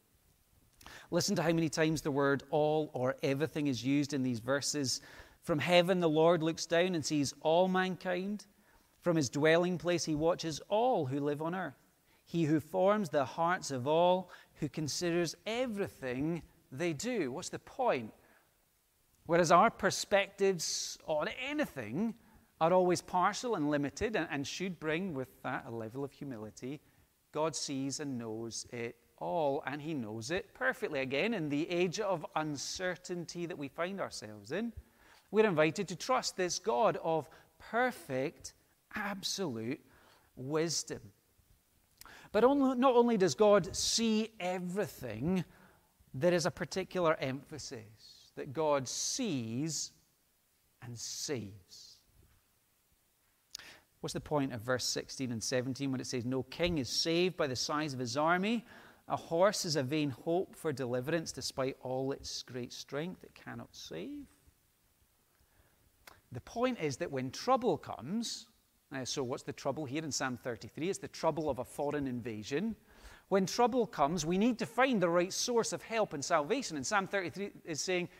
Listen 1.12 1.37
to 1.37 1.42
how 1.42 1.52
many 1.52 1.68
times 1.68 2.02
the 2.02 2.11
word 2.11 2.42
all 2.50 2.90
or 2.92 3.14
everything 3.22 3.68
is 3.68 3.85
used 3.85 4.12
in 4.12 4.24
these 4.24 4.40
verses. 4.40 5.00
From 5.42 5.61
heaven, 5.61 6.00
the 6.00 6.09
Lord 6.09 6.42
looks 6.42 6.66
down 6.66 6.96
and 6.96 7.07
sees 7.07 7.33
all 7.42 7.68
mankind. 7.68 8.44
From 9.02 9.16
his 9.16 9.30
dwelling 9.30 9.78
place, 9.78 10.04
he 10.04 10.16
watches 10.16 10.61
all 10.68 11.07
who 11.07 11.20
live 11.20 11.40
on 11.40 11.54
earth. 11.54 11.78
He 12.26 12.42
who 12.42 12.59
forms 12.59 13.09
the 13.09 13.24
hearts 13.24 13.70
of 13.70 13.87
all, 13.87 14.30
who 14.54 14.68
considers 14.68 15.37
everything 15.46 16.42
they 16.72 16.92
do. 16.92 17.30
What's 17.30 17.50
the 17.50 17.61
point? 17.61 18.12
Whereas 19.26 19.52
our 19.52 19.70
perspectives 19.70 20.98
on 21.07 21.28
anything 21.48 22.14
are 22.72 22.77
always 22.77 23.00
partial 23.00 23.55
and 23.55 23.70
limited 23.70 24.16
and, 24.16 24.29
and 24.31 24.46
should 24.46 24.79
bring 24.81 25.14
with 25.14 25.29
that 25.42 25.64
a 25.66 25.70
level 25.70 26.05
of 26.05 26.12
humility, 26.12 26.81
God 27.33 27.57
sees 27.57 28.00
and 28.00 28.18
knows 28.18 28.66
it 28.72 28.96
all, 29.18 29.62
and 29.66 29.81
He 29.81 29.94
knows 29.94 30.31
it 30.31 30.55
perfectly. 30.55 31.00
Again, 31.00 31.35
in 31.35 31.48
the 31.48 31.68
age 31.70 32.00
of 32.00 32.24
uncertainty 32.37 33.46
that 33.46 33.59
we 33.59 33.68
find 33.68 34.00
ourselves 34.00 34.53
in, 34.53 34.72
we're 35.31 35.46
invited 35.46 35.88
to 35.88 35.96
trust 35.96 36.37
this 36.37 36.59
God 36.59 36.98
of 37.03 37.29
perfect 37.59 38.55
absolute 38.94 39.81
wisdom. 40.37 41.00
But 42.33 42.44
only, 42.44 42.77
not 42.77 42.94
only 42.94 43.16
does 43.16 43.35
God 43.35 43.74
see 43.74 44.31
everything, 44.40 45.44
there 46.12 46.33
is 46.33 46.46
a 46.46 46.50
particular 46.50 47.16
emphasis 47.20 48.31
that 48.37 48.53
God 48.53 48.88
sees 48.88 49.92
and 50.83 50.98
saves. 50.98 51.93
What's 54.05 54.12
the 54.12 54.21
point 54.21 54.53
of 54.53 54.61
verse 54.61 54.85
16 54.85 55.33
and 55.33 55.43
17 55.43 55.90
when 55.90 55.99
it 55.99 56.07
says, 56.07 56.27
No 56.27 56.43
king 56.43 56.77
is 56.77 56.90
saved 56.90 57.38
by 57.38 57.47
the 57.47 57.57
size 57.57 57.95
of 57.95 57.99
his 57.99 58.19
army? 58.19 58.67
A 59.09 59.17
horse 59.17 59.64
is 59.64 59.77
a 59.77 59.83
vain 59.83 60.11
hope 60.11 60.55
for 60.55 60.75
deliverance 60.75 61.33
despite 61.33 61.79
all 61.81 62.12
its 62.12 62.43
great 62.43 62.71
strength, 62.71 63.25
it 63.25 63.35
cannot 63.35 63.75
save. 63.75 64.27
The 66.33 66.43
point 66.43 66.81
is 66.83 66.99
that 66.99 67.11
when 67.11 67.31
trouble 67.31 67.79
comes, 67.79 68.47
uh, 68.95 69.07
so, 69.07 69.23
what's 69.23 69.43
the 69.43 69.55
trouble 69.55 69.87
here 69.87 70.05
in 70.05 70.12
Psalm 70.12 70.37
33? 70.37 70.90
It's 70.90 70.99
the 70.99 71.09
trouble 71.09 71.49
of 71.49 71.61
a 71.61 71.64
foreign 71.64 72.07
invasion. 72.07 72.77
When 73.31 73.47
trouble 73.47 73.87
comes, 73.87 74.27
we 74.27 74.37
need 74.37 74.59
to 74.59 74.67
find 74.67 75.01
the 75.01 75.09
right 75.09 75.33
source 75.33 75.73
of 75.73 75.81
help 75.81 76.12
and 76.12 76.23
salvation. 76.23 76.77
And 76.77 76.87
Psalm 76.87 77.07
33 77.07 77.53
is 77.64 77.81
saying 77.81 78.11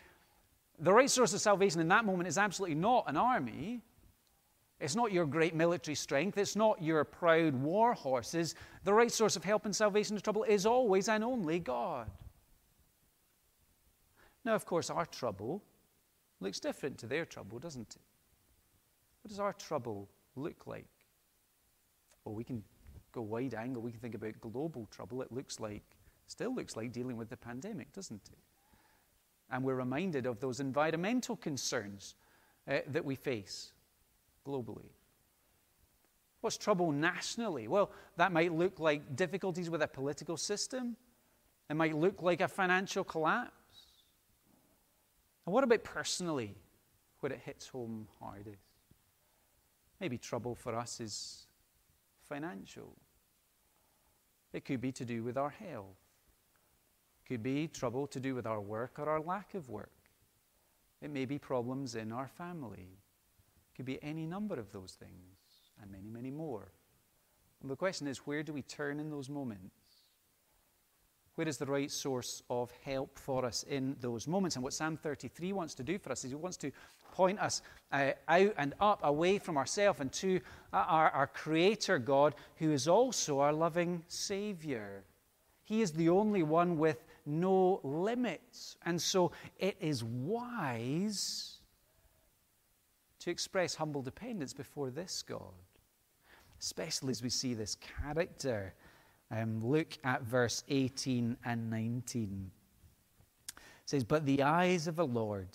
the 0.79 0.95
right 0.95 1.11
source 1.11 1.35
of 1.35 1.43
salvation 1.43 1.79
in 1.83 1.89
that 1.89 2.07
moment 2.07 2.27
is 2.27 2.39
absolutely 2.39 2.75
not 2.75 3.05
an 3.07 3.19
army. 3.19 3.83
It's 4.81 4.97
not 4.97 5.13
your 5.13 5.25
great 5.25 5.55
military 5.55 5.95
strength. 5.95 6.37
It's 6.37 6.57
not 6.57 6.83
your 6.83 7.05
proud 7.05 7.55
war 7.55 7.95
horses. 7.95 8.55
The 8.83 8.93
right 8.93 9.11
source 9.11 9.37
of 9.37 9.45
help 9.45 9.65
and 9.65 9.75
salvation 9.75 10.17
in 10.17 10.23
trouble 10.23 10.45
is 10.45 10.67
always 10.67 11.09
and 11.09 11.23
only 11.23 11.59
God. 11.61 12.11
Now, 14.45 14.55
of 14.55 14.67
course, 14.67 14.91
our 14.91 15.07
trouble 15.07 15.63
looks 16.41 16.61
different 16.61 16.99
to 16.99 17.07
their 17.07 17.25
trouble, 17.25 17.59
doesn't 17.59 17.97
it? 17.97 18.03
What 19.23 19.31
does 19.31 19.41
our 19.41 19.55
trouble 19.55 20.09
look 20.37 20.67
like? 20.67 20.87
Well, 22.25 22.35
we 22.35 22.45
can 22.45 22.63
go 23.13 23.23
wide 23.23 23.55
angle. 23.55 23.81
We 23.81 23.93
can 23.93 24.01
think 24.01 24.15
about 24.15 24.41
global 24.41 24.87
trouble. 24.91 25.23
It 25.23 25.33
looks 25.33 25.61
like, 25.61 25.83
still 26.27 26.55
looks 26.55 26.77
like 26.77 26.93
dealing 26.93 27.17
with 27.17 27.31
the 27.31 27.37
pandemic, 27.37 27.93
doesn't 27.93 28.29
it? 28.31 28.39
And 29.51 29.63
we're 29.63 29.77
reminded 29.77 30.27
of 30.27 30.41
those 30.41 30.61
environmental 30.61 31.37
concerns 31.37 32.17
uh, 32.69 32.79
that 32.89 33.05
we 33.05 33.15
face 33.15 33.73
globally. 34.47 34.91
What's 36.41 36.59
trouble 36.59 36.93
nationally? 36.93 37.69
Well, 37.69 37.91
that 38.17 38.31
might 38.31 38.53
look 38.53 38.79
like 38.79 39.17
difficulties 39.17 39.71
with 39.71 39.83
a 39.83 39.89
political 39.89 40.37
system. 40.37 40.97
It 41.71 41.75
might 41.75 41.97
look 41.97 42.23
like 42.23 42.43
a 42.43 42.49
financial 42.49 43.03
collapse. 43.03 43.53
And 45.47 45.55
what 45.55 45.65
about 45.65 45.83
personally, 45.85 46.55
where 47.21 47.33
it 47.33 47.41
hits 47.45 47.69
home 47.69 48.09
hardest? 48.21 48.59
Maybe 50.01 50.19
trouble 50.19 50.55
for 50.55 50.75
us 50.75 51.01
is 51.01 51.47
financial. 52.29 52.95
It 54.53 54.65
could 54.65 54.81
be 54.81 54.93
to 54.93 55.05
do 55.05 55.23
with 55.23 55.39
our 55.39 55.51
health. 55.51 55.97
It 57.25 57.29
could 57.29 57.43
be 57.43 57.69
trouble 57.69 58.07
to 58.09 58.21
do 58.21 58.35
with 58.35 58.47
our 58.47 58.61
work 58.61 58.99
or 58.99 59.09
our 59.09 59.21
lack 59.21 59.55
of 59.55 59.71
work. 59.71 59.91
It 61.01 61.11
may 61.11 61.25
be 61.25 61.39
problems 61.39 61.95
in 61.95 62.13
our 62.13 62.29
family. 62.29 62.99
Could 63.77 63.87
be 63.87 64.03
any 64.03 64.27
number 64.27 64.59
of 64.59 64.73
those 64.73 64.97
things 64.99 65.35
and 65.81 65.91
many, 65.91 66.09
many 66.09 66.31
more. 66.31 66.69
And 67.63 67.71
the 67.71 67.77
question 67.77 68.07
is 68.07 68.19
where 68.19 68.43
do 68.43 68.53
we 68.53 68.63
turn 68.63 69.01
in 69.01 69.11
those 69.11 69.29
moments? 69.29 69.75
Where 71.35 71.49
is 71.49 71.57
the 71.57 71.67
right 71.67 71.91
source 71.91 72.43
of 72.49 72.71
help 72.85 73.19
for 73.19 73.45
us 73.45 73.65
in 73.65 73.97
those 74.01 74.29
moments? 74.29 74.55
And 74.55 74.63
what 74.63 74.73
Psalm 74.73 74.97
33 74.97 75.53
wants 75.53 75.75
to 75.75 75.83
do 75.83 75.99
for 75.99 76.13
us 76.13 76.25
is 76.25 76.31
he 76.31 76.37
wants 76.37 76.57
to 76.59 76.71
point 77.13 77.41
us 77.41 77.63
uh, 77.91 78.13
out 78.29 78.55
and 78.57 78.75
up, 78.81 79.01
away 79.03 79.39
from 79.39 79.57
ourselves, 79.57 79.99
and 80.01 80.13
to 80.13 80.41
uh, 80.73 80.85
our, 80.87 81.11
our 81.11 81.27
Creator 81.27 81.99
God, 81.99 82.35
who 82.57 82.71
is 82.71 82.87
also 82.87 83.41
our 83.41 83.53
loving 83.53 84.05
Savior. 84.07 85.03
He 85.65 85.83
is 85.83 85.91
the 85.93 86.09
only 86.09 86.43
one 86.45 86.79
with 86.79 87.05
no 87.27 87.81
limits. 87.83 88.77
And 88.85 89.01
so 89.01 89.33
it 89.59 89.77
is 89.81 90.05
wise 90.05 91.54
to 93.25 93.31
express 93.31 93.75
humble 93.75 94.03
dependence 94.03 94.53
before 94.53 94.91
this 94.91 95.23
God, 95.23 95.41
especially 96.61 97.11
as 97.11 97.23
we 97.23 97.31
see 97.31 97.55
this 97.55 97.75
character 97.77 98.75
um, 99.31 99.65
look 99.65 99.97
at 100.05 100.25
verse 100.25 100.63
18 100.69 101.35
and 101.43 101.71
19. 101.71 102.51
It 103.57 103.63
says, 103.87 104.05
But 104.05 104.27
the 104.27 104.43
eyes 104.43 104.87
of 104.87 104.97
the 104.97 105.07
Lord 105.07 105.49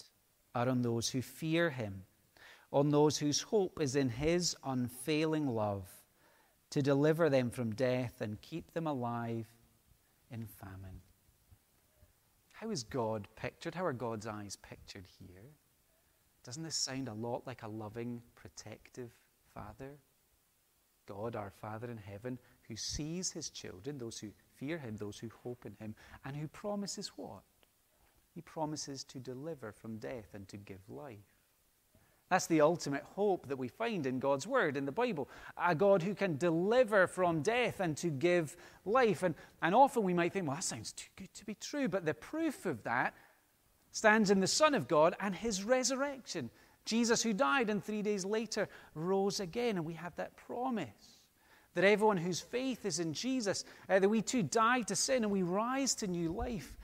are 0.55 0.67
on 0.67 0.82
those 0.82 1.10
who 1.10 1.21
fear 1.21 1.69
him, 1.69 2.01
on 2.73 2.89
those 2.89 3.19
whose 3.19 3.39
hope 3.39 3.79
is 3.79 3.95
in 3.95 4.10
his 4.10 4.55
unfailing 4.63 5.47
love, 5.47 5.88
to 6.71 6.82
deliver 6.82 7.29
them 7.29 7.51
from 7.51 7.75
death 7.75 8.21
and 8.21 8.41
keep 8.41 8.73
them 8.73 8.88
alive 8.88 9.45
in 10.32 10.47
famine. 10.47 11.01
How 12.51 12.71
is 12.71 12.82
God 12.82 13.27
pictured? 13.36 13.75
How 13.75 13.86
are 13.86 13.93
God's 13.93 14.25
eyes 14.25 14.58
pictured 14.58 15.05
here? 15.19 15.51
Doesn't 16.43 16.63
this 16.63 16.75
sound 16.75 17.08
a 17.08 17.13
lot 17.13 17.45
like 17.45 17.63
a 17.63 17.67
loving, 17.67 18.21
protective 18.36 19.12
Father? 19.54 19.97
God, 21.08 21.36
our 21.36 21.49
Father 21.49 21.89
in 21.89 21.97
heaven, 21.97 22.38
who 22.67 22.75
sees 22.75 23.32
his 23.32 23.49
children, 23.49 23.97
those 23.97 24.19
who 24.19 24.30
fear 24.56 24.78
him, 24.78 24.95
those 24.97 25.17
who 25.17 25.30
hope 25.43 25.65
in 25.65 25.75
him, 25.80 25.95
and 26.23 26.36
who 26.36 26.47
promises 26.47 27.12
what? 27.15 27.41
He 28.34 28.41
promises 28.41 29.04
to 29.06 29.19
deliver 29.19 29.71
from 29.71 29.97
death 29.97 30.34
and 30.34 30.47
to 30.49 30.58
give 30.58 30.88
life. 30.88 31.17
That's 32.30 32.45
the 32.45 32.62
ultimate 32.62 33.04
hope 33.15 33.47
that 33.47 33.58
we 33.58 33.67
find 33.67 34.06
in 34.06 34.19
God's 34.19 34.45
Word, 34.45 34.78
in 34.78 34.86
the 34.86 34.91
Bible. 34.91 35.28
A 35.58 35.73
God 35.73 36.04
who 36.04 36.13
can 36.13 36.38
deliver 36.38 37.08
from 37.08 37.41
death 37.41 37.80
and 37.80 37.97
to 37.97 38.10
give 38.10 38.56
life. 38.86 39.23
And, 39.23 39.34
and 39.63 39.73
often 39.73 40.04
we 40.04 40.13
might 40.13 40.34
think, 40.34 40.47
well, 40.47 40.56
that 40.56 40.63
sounds 40.63 40.91
too 40.91 41.10
good 41.15 41.34
to 41.34 41.45
be 41.45 41.56
true. 41.56 41.88
But 41.88 42.06
the 42.06 42.13
proof 42.13 42.67
of 42.67 42.84
that 42.84 43.15
stands 43.91 44.32
in 44.32 44.39
the 44.39 44.47
Son 44.47 44.75
of 44.75 44.88
God 44.88 45.15
and 45.19 45.36
his 45.36 45.63
resurrection. 45.63 46.49
Jesus, 46.86 47.21
who 47.21 47.34
died 47.34 47.69
and 47.69 47.84
three 47.84 48.02
days 48.02 48.25
later 48.25 48.67
rose 48.95 49.39
again. 49.39 49.78
And 49.78 49.86
we 49.86 49.93
have 49.93 50.15
that 50.15 50.36
promise 50.36 51.19
that 51.75 51.84
everyone 51.84 52.17
whose 52.17 52.41
faith 52.41 52.86
is 52.86 52.99
in 52.99 53.13
Jesus, 53.13 53.63
uh, 53.88 53.99
that 53.99 54.10
we 54.10 54.21
too 54.21 54.43
die 54.43 54.82
to 54.82 54.95
sin 54.95 55.23
and 55.23 55.32
we 55.32 55.43
rise 55.43 55.95
to 55.95 56.08
new 56.08 56.32
life, 56.32 56.75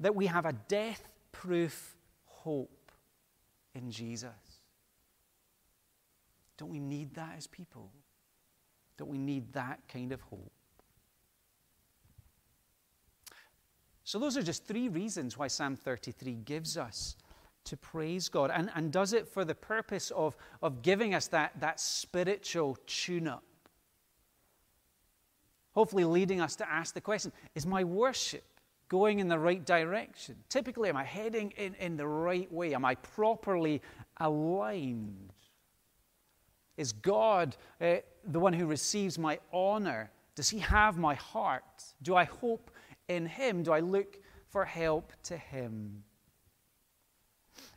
that 0.00 0.14
we 0.14 0.26
have 0.26 0.46
a 0.46 0.52
death 0.68 1.08
proof 1.32 1.96
hope 2.26 2.92
in 3.74 3.90
Jesus. 3.90 4.30
Don't 6.56 6.70
we 6.70 6.78
need 6.80 7.14
that 7.14 7.34
as 7.36 7.46
people? 7.46 7.90
Don't 8.96 9.10
we 9.10 9.18
need 9.18 9.52
that 9.54 9.80
kind 9.88 10.12
of 10.12 10.20
hope? 10.20 10.52
So, 14.04 14.18
those 14.18 14.36
are 14.36 14.42
just 14.42 14.66
three 14.66 14.88
reasons 14.88 15.36
why 15.36 15.48
Psalm 15.48 15.76
33 15.76 16.34
gives 16.44 16.76
us 16.76 17.16
to 17.64 17.76
praise 17.76 18.28
God 18.28 18.50
and, 18.52 18.70
and 18.74 18.92
does 18.92 19.14
it 19.14 19.26
for 19.26 19.44
the 19.44 19.54
purpose 19.54 20.10
of, 20.10 20.36
of 20.62 20.82
giving 20.82 21.14
us 21.14 21.28
that, 21.28 21.58
that 21.60 21.80
spiritual 21.80 22.76
tune 22.86 23.26
up 23.26 23.42
hopefully 25.74 26.04
leading 26.04 26.40
us 26.40 26.56
to 26.56 26.70
ask 26.70 26.94
the 26.94 27.00
question 27.00 27.32
Is 27.54 27.66
my 27.66 27.84
worship 27.84 28.44
going 28.88 29.18
in 29.18 29.28
the 29.28 29.38
right 29.38 29.64
direction? 29.64 30.36
Typically, 30.48 30.88
am 30.88 30.96
I 30.96 31.04
heading 31.04 31.52
in, 31.56 31.74
in 31.74 31.96
the 31.96 32.06
right 32.06 32.50
way? 32.52 32.74
Am 32.74 32.84
I 32.84 32.94
properly 32.94 33.82
aligned? 34.18 35.32
Is 36.76 36.92
God 36.92 37.56
uh, 37.80 37.96
the 38.26 38.40
one 38.40 38.52
who 38.52 38.66
receives 38.66 39.18
my 39.18 39.38
honor? 39.52 40.10
Does 40.34 40.48
he 40.48 40.58
have 40.58 40.98
my 40.98 41.14
heart? 41.14 41.84
Do 42.02 42.16
I 42.16 42.24
hope 42.24 42.70
in 43.08 43.26
him? 43.26 43.62
Do 43.62 43.72
I 43.72 43.80
look 43.80 44.18
for 44.48 44.64
help 44.64 45.12
to 45.24 45.36
him? 45.36 46.02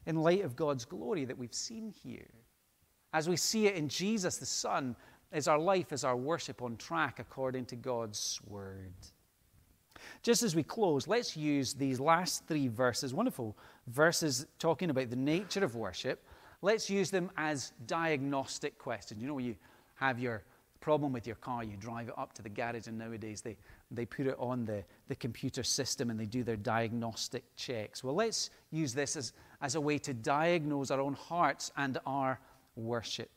In 0.05 0.21
light 0.21 0.43
of 0.43 0.55
God's 0.55 0.85
glory 0.85 1.25
that 1.25 1.37
we've 1.37 1.53
seen 1.53 1.93
here, 2.03 2.29
as 3.13 3.27
we 3.27 3.35
see 3.35 3.67
it 3.67 3.75
in 3.75 3.89
Jesus, 3.89 4.37
the 4.37 4.45
Son, 4.45 4.95
is 5.31 5.47
our 5.47 5.59
life, 5.59 5.91
is 5.91 6.03
our 6.03 6.15
worship 6.15 6.61
on 6.61 6.77
track 6.77 7.19
according 7.19 7.65
to 7.65 7.75
God's 7.75 8.39
word? 8.47 8.93
Just 10.23 10.43
as 10.43 10.55
we 10.55 10.63
close, 10.63 11.07
let's 11.07 11.35
use 11.35 11.73
these 11.73 11.99
last 11.99 12.47
three 12.47 12.67
verses, 12.67 13.13
wonderful 13.13 13.57
verses 13.87 14.45
talking 14.59 14.89
about 14.89 15.09
the 15.09 15.15
nature 15.15 15.63
of 15.63 15.75
worship. 15.75 16.23
Let's 16.61 16.89
use 16.89 17.11
them 17.11 17.29
as 17.37 17.73
diagnostic 17.85 18.77
questions. 18.77 19.21
You 19.21 19.27
know, 19.27 19.35
when 19.35 19.45
you 19.45 19.55
have 19.95 20.19
your 20.19 20.43
problem 20.79 21.11
with 21.11 21.27
your 21.27 21.35
car, 21.37 21.63
you 21.63 21.75
drive 21.77 22.07
it 22.07 22.13
up 22.17 22.33
to 22.33 22.41
the 22.41 22.49
garage, 22.49 22.87
and 22.87 22.97
nowadays 22.97 23.41
they, 23.41 23.57
they 23.89 24.05
put 24.05 24.27
it 24.27 24.35
on 24.37 24.65
the, 24.65 24.83
the 25.07 25.15
computer 25.15 25.63
system 25.63 26.09
and 26.09 26.19
they 26.19 26.25
do 26.25 26.43
their 26.43 26.57
diagnostic 26.57 27.43
checks. 27.55 28.03
Well, 28.03 28.15
let's 28.15 28.49
use 28.71 28.93
this 28.93 29.15
as, 29.15 29.33
as 29.61 29.75
a 29.75 29.81
way 29.81 29.97
to 29.99 30.13
diagnose 30.13 30.91
our 30.91 30.99
own 30.99 31.13
hearts 31.13 31.71
and 31.77 31.97
our 32.05 32.39
worship. 32.75 33.29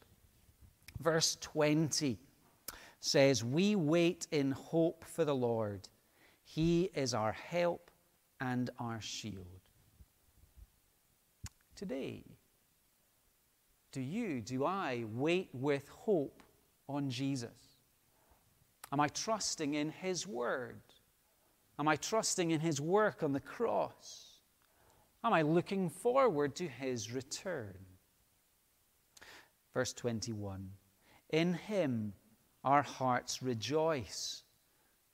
Verse 0.99 1.37
20 1.41 2.19
says, 3.01 3.45
We 3.45 3.77
wait 3.77 4.27
in 4.33 4.51
hope 4.53 5.05
for 5.05 5.25
the 5.25 5.35
Lord. 5.35 5.89
He 6.43 6.91
is 6.95 7.15
our 7.15 7.33
help 7.33 7.91
and 8.41 8.71
our 8.79 9.01
shield. 9.01 9.47
Today, 11.77 12.25
do 13.93 14.01
you, 14.01 14.41
do 14.41 14.65
I 14.65 15.05
wait 15.15 15.49
with 15.53 15.89
hope 15.89 16.43
on 16.89 17.09
Jesus? 17.09 17.70
Am 18.93 19.01
I 19.01 19.09
trusting 19.09 19.75
in 19.75 19.91
His 19.91 20.27
Word? 20.27 20.83
Am 21.79 21.89
I 21.89 21.97
trusting 21.97 22.51
in 22.51 22.61
His 22.61 22.81
work 22.81 23.23
on 23.23 23.33
the 23.33 23.41
cross? 23.41 24.41
Am 25.23 25.33
I 25.33 25.43
looking 25.43 25.89
forward 25.89 26.57
to 26.57 26.69
His 26.69 27.13
return? 27.13 27.79
Verse 29.73 29.93
21 29.93 30.71
in 31.31 31.55
him 31.55 32.13
our 32.65 32.83
hearts 32.83 33.43
rejoice, 33.43 34.43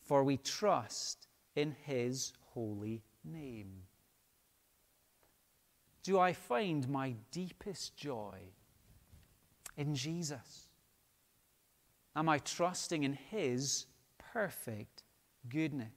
for 0.02 0.24
we 0.24 0.36
trust 0.38 1.28
in 1.54 1.76
his 1.84 2.32
holy 2.52 3.02
name. 3.24 3.82
Do 6.02 6.18
I 6.18 6.32
find 6.32 6.88
my 6.88 7.14
deepest 7.30 7.96
joy 7.96 8.38
in 9.76 9.94
Jesus? 9.94 10.65
Am 12.16 12.30
I 12.30 12.38
trusting 12.38 13.04
in 13.04 13.12
his 13.12 13.86
perfect 14.32 15.02
goodness? 15.48 15.92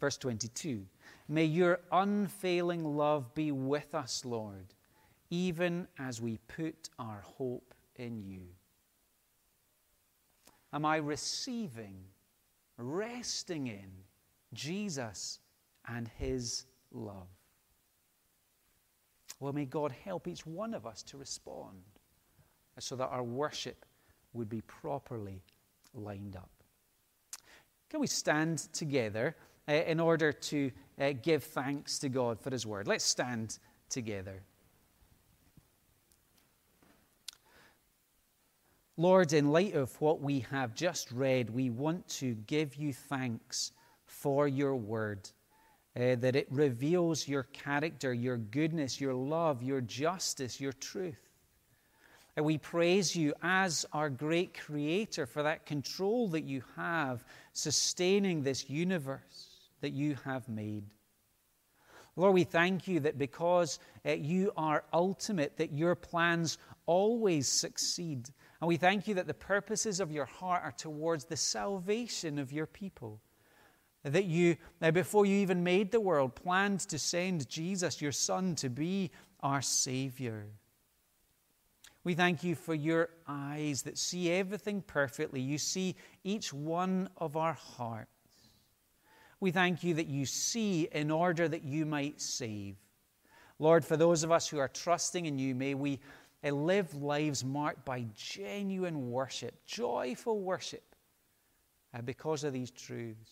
Verse 0.00 0.16
22 0.16 0.86
May 1.28 1.44
your 1.44 1.80
unfailing 1.92 2.96
love 2.96 3.34
be 3.34 3.52
with 3.52 3.94
us, 3.94 4.24
Lord, 4.24 4.74
even 5.30 5.86
as 5.98 6.20
we 6.20 6.38
put 6.48 6.88
our 6.98 7.22
hope 7.24 7.74
in 7.96 8.18
you? 8.18 8.48
Am 10.72 10.86
I 10.86 10.96
receiving, 10.96 11.96
resting 12.78 13.66
in 13.66 13.90
Jesus 14.54 15.38
and 15.86 16.08
His 16.18 16.64
love? 16.90 17.28
Well, 19.38 19.52
may 19.52 19.66
God 19.66 19.92
help 20.04 20.26
each 20.26 20.46
one 20.46 20.72
of 20.72 20.86
us 20.86 21.02
to 21.04 21.18
respond 21.18 21.82
so 22.78 22.96
that 22.96 23.08
our 23.08 23.22
worship 23.22 23.84
would 24.32 24.48
be 24.48 24.62
properly 24.62 25.42
lined 25.94 26.36
up. 26.36 26.50
Can 27.90 28.00
we 28.00 28.06
stand 28.06 28.58
together 28.72 29.36
uh, 29.68 29.72
in 29.72 30.00
order 30.00 30.32
to 30.32 30.70
uh, 30.98 31.12
give 31.22 31.44
thanks 31.44 31.98
to 31.98 32.08
God 32.08 32.40
for 32.40 32.50
His 32.50 32.66
word? 32.66 32.86
Let's 32.88 33.04
stand 33.04 33.58
together. 33.90 34.42
Lord, 38.96 39.32
in 39.32 39.50
light 39.50 39.74
of 39.74 39.98
what 40.00 40.20
we 40.20 40.40
have 40.50 40.74
just 40.74 41.10
read, 41.12 41.50
we 41.50 41.70
want 41.70 42.06
to 42.08 42.34
give 42.46 42.76
you 42.76 42.92
thanks 42.92 43.72
for 44.04 44.46
your 44.46 44.76
word, 44.76 45.30
uh, 45.96 46.16
that 46.16 46.36
it 46.36 46.46
reveals 46.50 47.26
your 47.26 47.44
character, 47.44 48.12
your 48.12 48.36
goodness, 48.36 49.00
your 49.00 49.14
love, 49.14 49.62
your 49.62 49.80
justice, 49.80 50.60
your 50.60 50.74
truth. 50.74 51.31
And 52.36 52.46
we 52.46 52.58
praise 52.58 53.14
you 53.14 53.34
as 53.42 53.84
our 53.92 54.08
great 54.08 54.58
creator 54.58 55.26
for 55.26 55.42
that 55.42 55.66
control 55.66 56.28
that 56.28 56.44
you 56.44 56.62
have 56.76 57.24
sustaining 57.52 58.42
this 58.42 58.70
universe 58.70 59.70
that 59.82 59.92
you 59.92 60.16
have 60.24 60.48
made. 60.48 60.84
Lord, 62.16 62.34
we 62.34 62.44
thank 62.44 62.88
you 62.88 63.00
that 63.00 63.18
because 63.18 63.78
uh, 64.06 64.12
you 64.12 64.52
are 64.56 64.84
ultimate, 64.92 65.56
that 65.56 65.72
your 65.72 65.94
plans 65.94 66.58
always 66.86 67.48
succeed 67.48 68.30
and 68.62 68.68
we 68.68 68.76
thank 68.76 69.08
you 69.08 69.14
that 69.14 69.26
the 69.26 69.34
purposes 69.34 69.98
of 69.98 70.12
your 70.12 70.24
heart 70.24 70.62
are 70.62 70.70
towards 70.70 71.24
the 71.24 71.36
salvation 71.36 72.38
of 72.38 72.52
your 72.52 72.66
people. 72.66 73.20
that 74.04 74.26
you, 74.26 74.56
before 74.92 75.26
you 75.26 75.34
even 75.34 75.64
made 75.64 75.90
the 75.90 76.00
world, 76.00 76.36
planned 76.36 76.78
to 76.78 76.96
send 76.96 77.48
Jesus, 77.48 78.00
your 78.00 78.12
Son, 78.12 78.54
to 78.54 78.70
be 78.70 79.10
our 79.40 79.62
Savior. 79.62 80.46
We 82.04 82.14
thank 82.14 82.42
you 82.42 82.54
for 82.54 82.74
your 82.74 83.10
eyes 83.28 83.82
that 83.82 83.96
see 83.96 84.32
everything 84.32 84.82
perfectly. 84.82 85.40
You 85.40 85.58
see 85.58 85.94
each 86.24 86.52
one 86.52 87.08
of 87.16 87.36
our 87.36 87.52
hearts. 87.52 88.08
We 89.38 89.50
thank 89.50 89.84
you 89.84 89.94
that 89.94 90.08
you 90.08 90.26
see 90.26 90.88
in 90.92 91.10
order 91.10 91.48
that 91.48 91.64
you 91.64 91.86
might 91.86 92.20
save. 92.20 92.76
Lord, 93.58 93.84
for 93.84 93.96
those 93.96 94.24
of 94.24 94.32
us 94.32 94.48
who 94.48 94.58
are 94.58 94.68
trusting 94.68 95.26
in 95.26 95.38
you, 95.38 95.54
may 95.54 95.74
we 95.74 96.00
uh, 96.44 96.50
live 96.50 96.92
lives 96.94 97.44
marked 97.44 97.84
by 97.84 98.04
genuine 98.16 99.10
worship, 99.10 99.54
joyful 99.64 100.40
worship, 100.40 100.96
uh, 101.94 102.02
because 102.02 102.42
of 102.42 102.52
these 102.52 102.70
truths. 102.72 103.30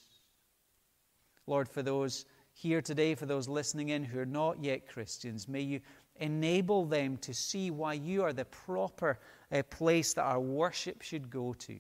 Lord, 1.47 1.69
for 1.69 1.83
those 1.83 2.27
here 2.53 2.81
today, 2.81 3.15
for 3.15 3.27
those 3.27 3.49
listening 3.49 3.89
in 3.89 4.05
who 4.05 4.21
are 4.21 4.27
not 4.27 4.63
yet 4.63 4.87
Christians, 4.89 5.49
may 5.49 5.63
you 5.63 5.81
enable 6.21 6.85
them 6.85 7.17
to 7.19 7.35
see 7.35 7.71
why 7.71 7.95
you 7.95 8.23
are 8.23 8.33
the 8.33 8.45
proper 8.45 9.19
uh, 9.53 9.63
place 9.65 10.15
that 10.15 10.23
our 10.23 10.41
worship 10.41 11.03
should 11.03 11.31
go 11.31 11.55
to. 11.55 11.77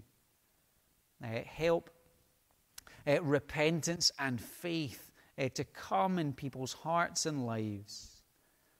Uh, 1.22 1.40
help 1.44 1.90
uh, 3.06 3.22
repentance 3.22 4.10
and 4.18 4.40
faith 4.40 5.12
uh, 5.38 5.48
to 5.54 5.64
come 5.64 6.18
in 6.18 6.32
people's 6.32 6.72
hearts 6.72 7.26
and 7.26 7.46
lives 7.46 8.22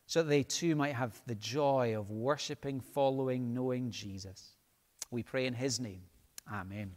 so 0.07 0.23
that 0.23 0.29
they 0.29 0.43
too 0.43 0.75
might 0.75 0.95
have 0.95 1.21
the 1.27 1.37
joy 1.37 1.97
of 1.97 2.11
worshiping, 2.11 2.81
following, 2.81 3.55
knowing 3.55 3.91
Jesus. 3.91 4.57
We 5.11 5.23
pray 5.23 5.47
in 5.47 5.55
his 5.55 5.79
name. 5.79 6.03
Amen. 6.53 6.93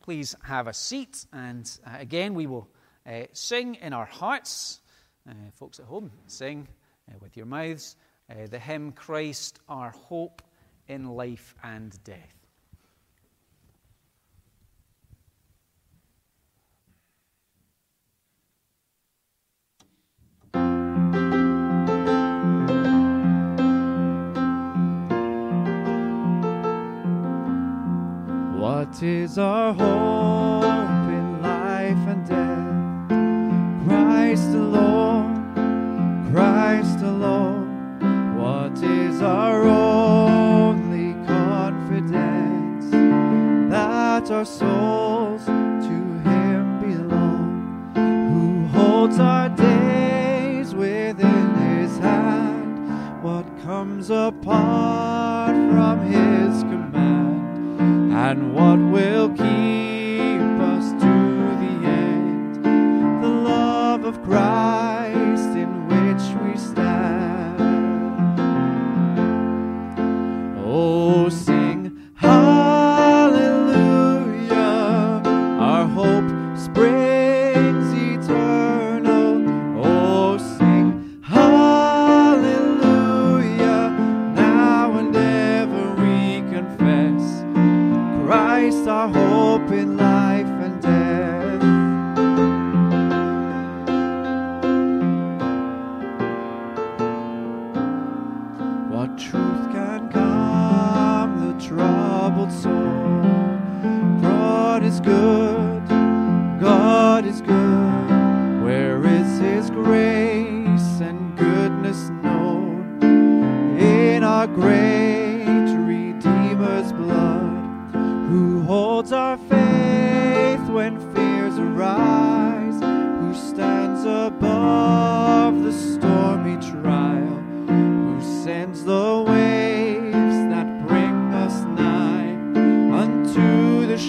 Please 0.00 0.36
have 0.44 0.68
a 0.68 0.72
seat, 0.72 1.26
and 1.32 1.68
uh, 1.84 1.96
again, 1.98 2.34
we 2.34 2.46
will 2.46 2.68
uh, 3.04 3.22
sing 3.32 3.74
in 3.76 3.92
our 3.92 4.04
hearts. 4.04 4.80
Uh, 5.28 5.32
folks 5.52 5.80
at 5.80 5.86
home, 5.86 6.10
sing 6.28 6.68
uh, 7.10 7.14
with 7.20 7.36
your 7.36 7.46
mouths 7.46 7.96
uh, 8.30 8.46
the 8.48 8.58
hymn 8.58 8.92
Christ, 8.92 9.60
our 9.68 9.90
hope 9.90 10.42
in 10.88 11.06
life 11.06 11.54
and 11.62 11.98
death. 12.04 12.34
What 28.58 29.02
is 29.02 29.38
our 29.38 29.74
hope 29.74 30.95
Christ 36.36 37.00
alone. 37.00 38.36
What 38.36 38.82
is 38.82 39.22
our 39.22 39.62
only 39.62 41.14
confidence? 41.26 42.90
That 43.70 44.30
our 44.30 44.44
souls 44.44 45.46
to 45.46 45.96
Him 46.28 46.80
belong, 46.82 47.94
who 47.94 48.66
holds 48.66 49.18
our 49.18 49.48
days 49.48 50.74
within 50.74 51.54
His 51.54 51.96
hand. 51.96 53.24
What 53.24 53.46
comes 53.62 54.10
apart 54.10 55.56
from 55.72 56.00
His 56.02 56.62
command, 56.64 58.12
and 58.12 58.54
what 58.54 58.78
will 58.78 59.30
keep 59.30 59.65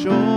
shore, 0.04 0.37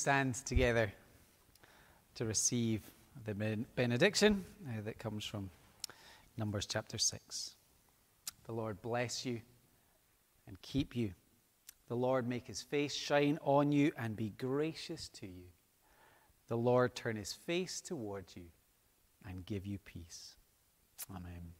stand 0.00 0.34
together 0.46 0.90
to 2.14 2.24
receive 2.24 2.80
the 3.26 3.34
benediction 3.76 4.46
uh, 4.66 4.80
that 4.82 4.98
comes 4.98 5.26
from 5.26 5.50
Numbers 6.38 6.64
chapter 6.64 6.96
6. 6.96 7.54
The 8.46 8.52
Lord 8.52 8.80
bless 8.80 9.26
you 9.26 9.42
and 10.48 10.60
keep 10.62 10.96
you. 10.96 11.12
The 11.88 11.96
Lord 11.96 12.26
make 12.26 12.46
his 12.46 12.62
face 12.62 12.94
shine 12.94 13.38
on 13.42 13.72
you 13.72 13.92
and 13.98 14.16
be 14.16 14.32
gracious 14.38 15.10
to 15.20 15.26
you. 15.26 15.50
The 16.48 16.56
Lord 16.56 16.94
turn 16.94 17.16
his 17.16 17.34
face 17.34 17.82
towards 17.82 18.34
you 18.36 18.46
and 19.28 19.44
give 19.44 19.66
you 19.66 19.78
peace. 19.84 20.36
Amen. 21.10 21.52